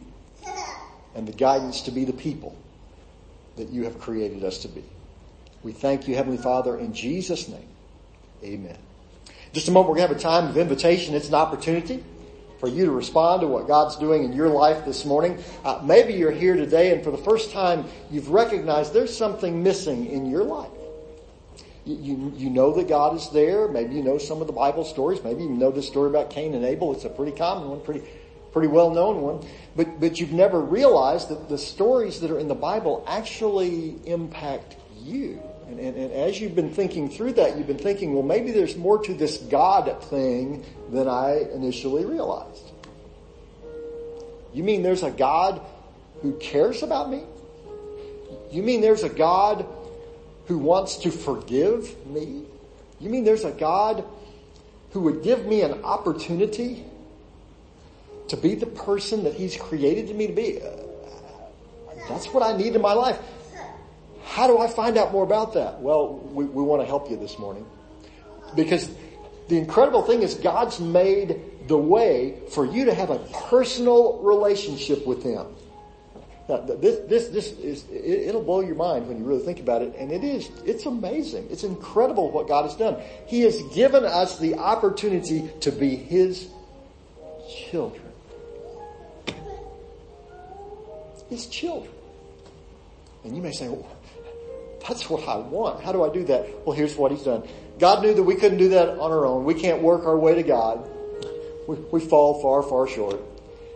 and 1.14 1.28
the 1.28 1.34
guidance 1.34 1.82
to 1.82 1.92
be 1.92 2.04
the 2.04 2.14
people 2.14 2.58
that 3.58 3.70
you 3.70 3.84
have 3.84 4.00
created 4.00 4.44
us 4.44 4.58
to 4.64 4.70
be. 4.70 4.84
We 5.62 5.72
thank 5.72 6.08
you, 6.08 6.16
Heavenly 6.16 6.40
Father, 6.40 6.80
in 6.80 6.96
Jesus' 6.96 7.48
name. 7.48 7.70
Amen. 8.44 8.80
Just 9.54 9.68
a 9.68 9.72
moment, 9.72 9.92
we're 9.92 9.98
going 9.98 10.08
to 10.08 10.16
have 10.16 10.18
a 10.18 10.42
time 10.42 10.50
of 10.50 10.58
invitation. 10.58 11.14
It's 11.14 11.28
an 11.28 11.36
opportunity 11.36 12.04
for 12.60 12.68
you 12.68 12.86
to 12.86 12.92
respond 12.92 13.42
to 13.42 13.48
what 13.48 13.68
God's 13.68 13.96
doing 13.96 14.24
in 14.24 14.34
your 14.34 14.50
life 14.50 14.86
this 14.86 15.06
morning. 15.06 15.42
Uh, 15.64 15.82
maybe 15.84 16.14
you're 16.14 16.32
here 16.32 16.56
today 16.56 16.94
and 16.94 17.04
for 17.04 17.12
the 17.12 17.18
first 17.18 17.52
time 17.52 17.86
you've 18.12 18.30
recognized 18.30 18.94
there's 18.94 19.16
something 19.16 19.64
missing 19.64 20.08
in 20.08 20.26
your 20.26 20.44
life. 20.44 20.70
You, 21.86 22.34
you 22.38 22.50
know 22.52 22.74
that 22.74 22.88
God 22.88 23.16
is 23.16 23.30
there. 23.30 23.68
Maybe 23.68 23.96
you 23.96 24.04
know 24.04 24.20
some 24.20 24.42
of 24.42 24.48
the 24.48 24.54
Bible 24.54 24.84
stories. 24.84 25.24
Maybe 25.24 25.44
you 25.44 25.50
know 25.50 25.72
the 25.72 25.82
story 25.82 26.10
about 26.10 26.30
Cain 26.30 26.54
and 26.54 26.64
Abel. 26.64 26.94
It's 26.94 27.06
a 27.06 27.10
pretty 27.10 27.32
common 27.32 27.70
one, 27.70 27.82
pretty, 27.82 28.06
pretty 28.52 28.68
well 28.68 28.92
known 28.92 29.22
one. 29.22 29.48
But, 29.76 30.00
but 30.00 30.20
you've 30.20 30.34
never 30.34 30.60
realized 30.60 31.30
that 31.30 31.50
the 31.50 31.58
stories 31.58 32.20
that 32.20 32.30
are 32.30 32.38
in 32.38 32.48
the 32.48 32.54
Bible 32.54 33.04
actually 33.08 33.96
impact 34.06 34.76
you. 35.02 35.42
And, 35.68 35.80
and, 35.80 35.96
and, 35.96 36.12
as 36.12 36.40
you've 36.40 36.56
been 36.56 36.74
thinking 36.74 37.10
through 37.10 37.34
that, 37.34 37.58
you've 37.58 37.68
been 37.68 37.78
thinking, 37.78 38.14
well, 38.14 38.24
maybe 38.24 38.52
there's 38.52 38.76
more 38.76 39.02
to 39.04 39.14
this 39.14 39.38
God 39.38 40.04
thing 40.06 40.66
than 40.92 41.08
I 41.08 41.48
initially 41.54 42.06
realized. 42.06 42.72
You 44.54 44.64
mean 44.64 44.82
there's 44.82 45.04
a 45.04 45.12
God 45.12 45.62
who 46.22 46.34
cares 46.40 46.84
about 46.84 47.10
me? 47.10 47.24
You 48.52 48.64
mean 48.64 48.82
there's 48.82 49.04
a 49.04 49.10
God 49.10 49.66
who 50.48 50.58
wants 50.58 50.98
to 50.98 51.12
forgive 51.12 51.96
me? 52.08 52.44
You 53.00 53.10
mean 53.10 53.24
there's 53.24 53.44
a 53.44 53.52
God 53.52 54.04
who 54.92 55.02
would 55.02 55.24
give 55.24 55.46
me 55.46 55.62
an 55.62 55.84
opportunity 55.84 56.84
to 58.30 58.38
be 58.38 58.56
the 58.56 58.66
person 58.66 59.24
that 59.24 59.36
He's 59.36 59.56
created 59.56 60.16
me 60.16 60.28
to 60.28 60.34
be? 60.34 60.60
That's 62.08 62.28
what 62.28 62.42
I 62.42 62.58
need 62.58 62.76
in 62.76 62.82
my 62.82 62.94
life. 62.94 63.20
How 64.24 64.48
do 64.48 64.58
I 64.58 64.68
find 64.68 64.98
out 64.98 65.12
more 65.12 65.24
about 65.24 65.54
that? 65.54 65.80
Well, 65.80 66.18
we, 66.18 66.46
we 66.46 66.64
want 66.64 66.82
to 66.82 66.86
help 66.86 67.10
you 67.10 67.18
this 67.18 67.38
morning. 67.38 67.66
Because 68.56 68.90
the 69.50 69.58
incredible 69.58 70.04
thing 70.04 70.22
is 70.22 70.36
God's 70.36 70.80
made 70.80 71.42
the 71.68 71.78
way 71.78 72.40
for 72.52 72.66
you 72.66 72.86
to 72.86 72.94
have 72.94 73.10
a 73.10 73.20
personal 73.50 74.20
relationship 74.20 75.06
with 75.06 75.24
Him. 75.24 75.46
Now, 76.48 76.62
this, 76.62 77.08
this, 77.08 77.28
this 77.28 77.52
is, 77.60 77.86
it, 77.92 78.34
will 78.34 78.44
blow 78.44 78.62
your 78.62 78.76
mind 78.76 79.08
when 79.08 79.18
you 79.18 79.24
really 79.24 79.44
think 79.44 79.60
about 79.60 79.82
it. 79.84 79.94
And 79.98 80.12
it 80.12 80.24
is, 80.24 80.50
it's 80.66 80.86
amazing. 80.86 81.48
It's 81.52 81.64
incredible 81.64 82.32
what 82.32 82.48
God 82.48 82.64
has 82.64 82.76
done. 82.76 82.98
He 83.28 83.42
has 83.42 83.62
given 83.74 84.04
us 84.04 84.40
the 84.40 84.56
opportunity 84.56 85.50
to 85.62 85.72
be 85.72 85.96
His 85.96 86.50
children. 87.70 88.02
His 91.30 91.46
children. 91.48 91.94
And 93.24 93.36
you 93.36 93.44
may 93.44 93.52
say, 93.52 93.68
well, 93.68 93.88
that's 94.88 95.08
what 95.08 95.28
I 95.28 95.38
want. 95.38 95.84
How 95.84 95.92
do 95.92 96.04
I 96.04 96.12
do 96.12 96.24
that? 96.26 96.66
Well, 96.66 96.76
here's 96.76 96.96
what 96.96 97.12
He's 97.12 97.24
done. 97.24 97.48
God 97.80 98.04
knew 98.04 98.14
that 98.14 98.24
we 98.24 98.36
couldn't 98.36 98.58
do 98.58 98.70
that 98.70 98.90
on 98.90 99.12
our 99.12 99.26
own. 99.26 99.46
We 99.46 99.54
can't 99.54 99.82
work 99.82 100.06
our 100.06 100.18
way 100.18 100.36
to 100.36 100.44
God. 100.44 100.88
We, 101.68 101.76
we 101.92 102.00
fall 102.00 102.42
far, 102.42 102.62
far 102.62 102.88
short. 102.88 103.22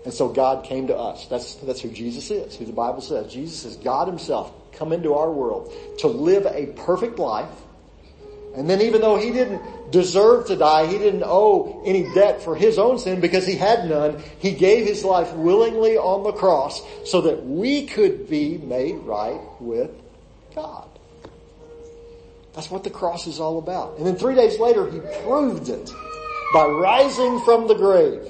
And 0.03 0.13
so 0.13 0.27
God 0.27 0.65
came 0.65 0.87
to 0.87 0.97
us. 0.97 1.27
That's, 1.27 1.55
that's 1.55 1.79
who 1.79 1.89
Jesus 1.89 2.29
is, 2.29 2.55
who 2.55 2.65
the 2.65 2.73
Bible 2.73 3.01
says. 3.01 3.31
Jesus 3.31 3.63
is 3.63 3.77
God 3.77 4.07
himself 4.07 4.51
come 4.73 4.91
into 4.91 5.13
our 5.13 5.31
world 5.31 5.73
to 5.99 6.07
live 6.07 6.45
a 6.45 6.67
perfect 6.67 7.19
life. 7.19 7.49
And 8.55 8.69
then 8.69 8.81
even 8.81 9.01
though 9.01 9.17
he 9.17 9.31
didn't 9.31 9.91
deserve 9.91 10.47
to 10.47 10.55
die, 10.55 10.85
he 10.85 10.97
didn't 10.97 11.23
owe 11.25 11.81
any 11.85 12.03
debt 12.13 12.41
for 12.41 12.55
his 12.55 12.77
own 12.77 12.99
sin 12.99 13.21
because 13.21 13.47
he 13.47 13.55
had 13.55 13.89
none, 13.89 14.21
he 14.39 14.51
gave 14.51 14.85
his 14.85 15.03
life 15.03 15.33
willingly 15.33 15.97
on 15.97 16.23
the 16.23 16.33
cross 16.33 16.81
so 17.05 17.21
that 17.21 17.45
we 17.45 17.85
could 17.85 18.29
be 18.29 18.57
made 18.57 18.97
right 18.97 19.39
with 19.59 19.91
God. 20.53 20.87
That's 22.53 22.69
what 22.69 22.83
the 22.83 22.89
cross 22.89 23.27
is 23.27 23.39
all 23.39 23.57
about. 23.57 23.97
And 23.97 24.05
then 24.05 24.15
three 24.15 24.35
days 24.35 24.59
later, 24.59 24.89
he 24.89 24.99
proved 25.23 25.69
it 25.69 25.91
by 26.53 26.65
rising 26.65 27.41
from 27.41 27.67
the 27.67 27.73
grave. 27.73 28.21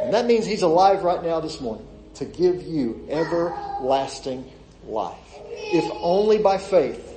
And 0.00 0.14
that 0.14 0.26
means 0.26 0.46
he's 0.46 0.62
alive 0.62 1.02
right 1.02 1.22
now 1.22 1.40
this 1.40 1.60
morning 1.60 1.86
to 2.14 2.24
give 2.24 2.62
you 2.62 3.06
everlasting 3.10 4.50
life. 4.86 5.18
If 5.50 5.90
only 6.00 6.38
by 6.38 6.58
faith 6.58 7.10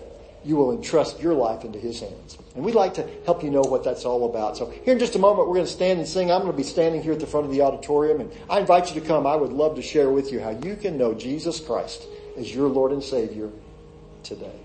you 0.44 0.56
will 0.56 0.72
entrust 0.72 1.20
your 1.20 1.34
life 1.34 1.66
into 1.66 1.78
his 1.78 2.00
hands. 2.00 2.38
And 2.56 2.64
we'd 2.64 2.74
like 2.74 2.94
to 2.96 3.08
help 3.26 3.44
you 3.44 3.52
know 3.52 3.62
what 3.62 3.84
that's 3.84 4.06
all 4.06 4.30
about. 4.30 4.58
So 4.58 4.70
here 4.70 4.94
in 4.94 5.00
just 5.00 5.16
a 5.16 5.20
moment, 5.20 5.48
we're 5.48 5.56
going 5.56 5.66
to 5.66 5.72
stand 5.72 6.00
and 6.00 6.08
sing. 6.08 6.32
I'm 6.32 6.42
going 6.42 6.54
to 6.54 6.58
be 6.58 6.64
standing 6.64 7.04
here 7.04 7.12
at 7.12 7.20
the 7.20 7.28
front 7.28 7.46
of 7.46 7.52
the 7.52 7.62
auditorium 7.62 8.22
and 8.22 8.32
I 8.50 8.60
invite 8.60 8.94
you 8.94 9.00
to 9.00 9.06
come. 9.06 9.28
I 9.28 9.36
would 9.36 9.52
love 9.52 9.76
to 9.76 9.82
share 9.82 10.10
with 10.10 10.32
you 10.32 10.40
how 10.40 10.52
you 10.52 10.76
can 10.76 10.98
know 10.98 11.14
Jesus 11.14 11.60
Christ 11.60 12.04
as 12.38 12.54
your 12.54 12.68
Lord 12.70 12.94
and 12.94 13.04
Savior 13.04 13.50
today. 14.24 14.60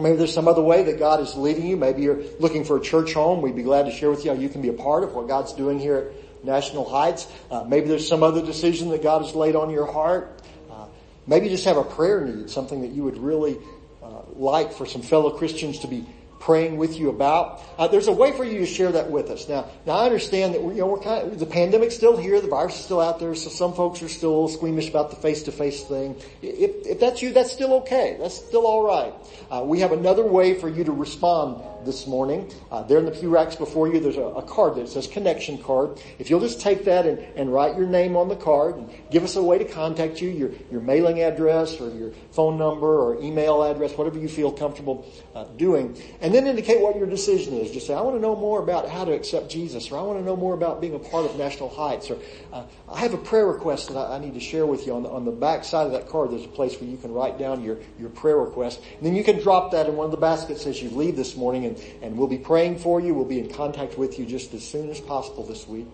Maybe 0.00 0.16
there's 0.16 0.32
some 0.32 0.48
other 0.48 0.62
way 0.62 0.82
that 0.84 0.98
God 0.98 1.20
is 1.20 1.34
leading 1.34 1.66
you. 1.66 1.76
Maybe 1.76 2.02
you're 2.02 2.22
looking 2.38 2.64
for 2.64 2.76
a 2.76 2.80
church 2.80 3.12
home. 3.12 3.42
We'd 3.42 3.56
be 3.56 3.62
glad 3.62 3.84
to 3.84 3.92
share 3.92 4.10
with 4.10 4.24
you 4.24 4.32
how 4.32 4.36
you 4.36 4.48
can 4.48 4.62
be 4.62 4.68
a 4.68 4.72
part 4.72 5.04
of 5.04 5.14
what 5.14 5.28
God's 5.28 5.52
doing 5.52 5.78
here 5.78 6.12
at 6.38 6.44
National 6.44 6.88
Heights. 6.88 7.26
Uh, 7.50 7.64
maybe 7.64 7.88
there's 7.88 8.08
some 8.08 8.22
other 8.22 8.44
decision 8.44 8.90
that 8.90 9.02
God 9.02 9.22
has 9.22 9.34
laid 9.34 9.56
on 9.56 9.70
your 9.70 9.90
heart. 9.90 10.40
Uh, 10.70 10.86
maybe 11.26 11.46
you 11.46 11.52
just 11.52 11.64
have 11.64 11.76
a 11.76 11.84
prayer 11.84 12.24
need, 12.24 12.50
something 12.50 12.82
that 12.82 12.90
you 12.90 13.04
would 13.04 13.18
really 13.18 13.58
uh, 14.02 14.22
like 14.34 14.72
for 14.72 14.86
some 14.86 15.02
fellow 15.02 15.30
Christians 15.30 15.80
to 15.80 15.86
be 15.86 16.06
praying 16.40 16.78
with 16.78 16.98
you 16.98 17.10
about. 17.10 17.62
Uh, 17.78 17.86
there's 17.86 18.08
a 18.08 18.12
way 18.12 18.32
for 18.32 18.44
you 18.44 18.58
to 18.58 18.66
share 18.66 18.90
that 18.90 19.10
with 19.10 19.30
us. 19.30 19.48
Now, 19.48 19.68
now 19.86 19.92
I 19.92 20.06
understand 20.06 20.54
that 20.54 20.62
we're, 20.62 20.72
you 20.72 20.78
know, 20.78 20.86
we're 20.88 21.00
kind 21.00 21.30
of, 21.30 21.38
the 21.38 21.46
pandemic's 21.46 21.94
still 21.94 22.16
here, 22.16 22.40
the 22.40 22.48
virus 22.48 22.76
is 22.76 22.84
still 22.84 23.00
out 23.00 23.20
there, 23.20 23.34
so 23.34 23.50
some 23.50 23.74
folks 23.74 24.02
are 24.02 24.08
still 24.08 24.48
squeamish 24.48 24.88
about 24.88 25.10
the 25.10 25.16
face-to-face 25.16 25.84
thing. 25.84 26.16
If, 26.42 26.86
if 26.86 26.98
that's 26.98 27.20
you, 27.22 27.32
that's 27.32 27.52
still 27.52 27.74
okay. 27.74 28.16
That's 28.18 28.34
still 28.34 28.66
alright. 28.66 29.12
Uh, 29.50 29.62
we 29.64 29.80
have 29.80 29.92
another 29.92 30.24
way 30.24 30.54
for 30.54 30.68
you 30.68 30.82
to 30.84 30.92
respond 30.92 31.62
this 31.84 32.06
morning. 32.06 32.50
Uh, 32.70 32.82
there 32.82 32.98
in 32.98 33.04
the 33.04 33.10
pew 33.10 33.28
racks 33.28 33.56
before 33.56 33.88
you, 33.88 34.00
there's 34.00 34.16
a, 34.16 34.22
a, 34.22 34.42
card 34.42 34.74
that 34.74 34.88
says 34.88 35.06
connection 35.06 35.58
card. 35.58 36.00
If 36.18 36.30
you'll 36.30 36.40
just 36.40 36.60
take 36.60 36.84
that 36.84 37.06
and, 37.06 37.18
and 37.36 37.52
write 37.52 37.76
your 37.76 37.86
name 37.86 38.16
on 38.16 38.28
the 38.28 38.36
card 38.36 38.76
and 38.76 38.90
give 39.10 39.24
us 39.24 39.36
a 39.36 39.42
way 39.42 39.58
to 39.58 39.64
contact 39.64 40.20
you, 40.20 40.28
your, 40.28 40.50
your 40.70 40.80
mailing 40.80 41.22
address 41.22 41.80
or 41.80 41.90
your 41.90 42.12
phone 42.32 42.58
number 42.58 43.00
or 43.00 43.20
email 43.22 43.62
address, 43.62 43.96
whatever 43.96 44.18
you 44.18 44.28
feel 44.28 44.52
comfortable 44.52 45.06
uh, 45.34 45.44
doing, 45.56 46.00
and 46.20 46.34
then 46.34 46.46
indicate 46.46 46.80
what 46.80 46.96
your 46.96 47.06
decision 47.06 47.54
is. 47.54 47.70
Just 47.70 47.86
say, 47.86 47.94
I 47.94 48.00
want 48.00 48.16
to 48.16 48.20
know 48.20 48.36
more 48.36 48.62
about 48.62 48.88
how 48.88 49.04
to 49.04 49.12
accept 49.12 49.50
Jesus, 49.50 49.90
or 49.90 49.98
I 49.98 50.02
want 50.02 50.18
to 50.18 50.24
know 50.24 50.36
more 50.36 50.54
about 50.54 50.80
being 50.80 50.94
a 50.94 50.98
part 50.98 51.24
of 51.24 51.36
National 51.36 51.68
Heights, 51.68 52.10
or 52.10 52.18
uh, 52.52 52.64
I 52.88 53.00
have 53.00 53.14
a 53.14 53.18
prayer 53.18 53.46
request 53.46 53.88
that 53.88 53.96
I, 53.96 54.16
I, 54.16 54.18
need 54.18 54.34
to 54.34 54.40
share 54.40 54.66
with 54.66 54.86
you. 54.86 54.94
On 54.94 55.02
the, 55.02 55.10
on 55.10 55.24
the 55.24 55.30
back 55.30 55.64
side 55.64 55.86
of 55.86 55.92
that 55.92 56.08
card, 56.08 56.30
there's 56.30 56.44
a 56.44 56.48
place 56.48 56.80
where 56.80 56.90
you 56.90 56.96
can 56.96 57.12
write 57.12 57.38
down 57.38 57.62
your, 57.62 57.78
your 57.98 58.10
prayer 58.10 58.38
request, 58.38 58.80
and 58.96 59.06
then 59.06 59.14
you 59.14 59.24
can 59.24 59.40
drop 59.40 59.72
that 59.72 59.86
in 59.86 59.96
one 59.96 60.04
of 60.04 60.10
the 60.10 60.16
baskets 60.16 60.66
as 60.66 60.82
you 60.82 60.90
leave 60.90 61.16
this 61.16 61.36
morning 61.36 61.64
and, 61.70 62.02
and 62.02 62.16
we'll 62.16 62.28
be 62.28 62.38
praying 62.38 62.78
for 62.78 63.00
you. 63.00 63.14
We'll 63.14 63.24
be 63.24 63.38
in 63.38 63.52
contact 63.52 63.98
with 63.98 64.18
you 64.18 64.26
just 64.26 64.52
as 64.54 64.66
soon 64.66 64.90
as 64.90 65.00
possible 65.00 65.44
this 65.44 65.66
week. 65.66 65.86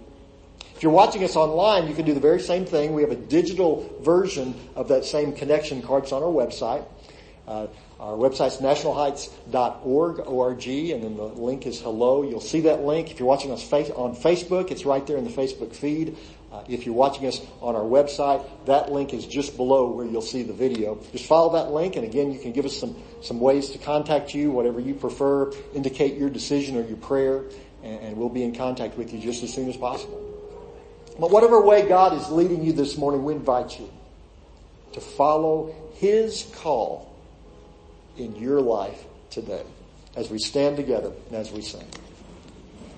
If 0.74 0.82
you're 0.82 0.92
watching 0.92 1.24
us 1.24 1.36
online, 1.36 1.88
you 1.88 1.94
can 1.94 2.04
do 2.04 2.12
the 2.12 2.20
very 2.20 2.40
same 2.40 2.66
thing. 2.66 2.92
We 2.92 3.00
have 3.02 3.10
a 3.10 3.16
digital 3.16 3.90
version 4.02 4.54
of 4.74 4.88
that 4.88 5.04
same 5.04 5.32
connection 5.32 5.80
card. 5.80 6.04
It's 6.04 6.12
on 6.12 6.22
our 6.22 6.28
website. 6.28 6.84
Uh, 7.48 7.68
our 7.98 8.12
website's 8.12 8.58
nationalheights.org, 8.58 10.20
O-R-G, 10.26 10.92
and 10.92 11.02
then 11.02 11.16
the 11.16 11.24
link 11.24 11.66
is 11.66 11.80
hello. 11.80 12.22
You'll 12.22 12.40
see 12.40 12.60
that 12.62 12.82
link. 12.82 13.10
If 13.10 13.18
you're 13.18 13.28
watching 13.28 13.52
us 13.52 13.72
on 13.72 14.14
Facebook, 14.14 14.70
it's 14.70 14.84
right 14.84 15.06
there 15.06 15.16
in 15.16 15.24
the 15.24 15.30
Facebook 15.30 15.74
feed. 15.74 16.16
Uh, 16.52 16.62
if 16.68 16.86
you're 16.86 16.94
watching 16.94 17.26
us 17.26 17.40
on 17.60 17.74
our 17.74 17.82
website, 17.82 18.46
that 18.66 18.92
link 18.92 19.12
is 19.12 19.26
just 19.26 19.56
below 19.56 19.90
where 19.90 20.06
you'll 20.06 20.22
see 20.22 20.42
the 20.42 20.52
video. 20.52 20.98
Just 21.10 21.26
follow 21.26 21.52
that 21.54 21.72
link, 21.72 21.96
and 21.96 22.04
again, 22.04 22.32
you 22.32 22.38
can 22.38 22.52
give 22.52 22.64
us 22.64 22.76
some, 22.76 22.96
some 23.20 23.40
ways 23.40 23.70
to 23.70 23.78
contact 23.78 24.32
you, 24.32 24.50
whatever 24.52 24.78
you 24.78 24.94
prefer. 24.94 25.52
Indicate 25.74 26.16
your 26.16 26.30
decision 26.30 26.76
or 26.76 26.86
your 26.86 26.98
prayer, 26.98 27.44
and, 27.82 28.00
and 28.00 28.16
we'll 28.16 28.28
be 28.28 28.44
in 28.44 28.54
contact 28.54 28.96
with 28.96 29.12
you 29.12 29.18
just 29.18 29.42
as 29.42 29.52
soon 29.52 29.68
as 29.68 29.76
possible. 29.76 30.22
But 31.18 31.30
whatever 31.30 31.60
way 31.60 31.88
God 31.88 32.12
is 32.12 32.28
leading 32.30 32.64
you 32.64 32.72
this 32.72 32.96
morning, 32.96 33.24
we 33.24 33.34
invite 33.34 33.78
you 33.80 33.90
to 34.92 35.00
follow 35.00 35.74
His 35.94 36.46
call 36.54 37.12
in 38.16 38.36
your 38.36 38.60
life 38.60 39.04
today 39.30 39.64
as 40.14 40.30
we 40.30 40.38
stand 40.38 40.76
together 40.76 41.12
and 41.26 41.36
as 41.36 41.50
we 41.50 41.60
sing. 41.60 41.86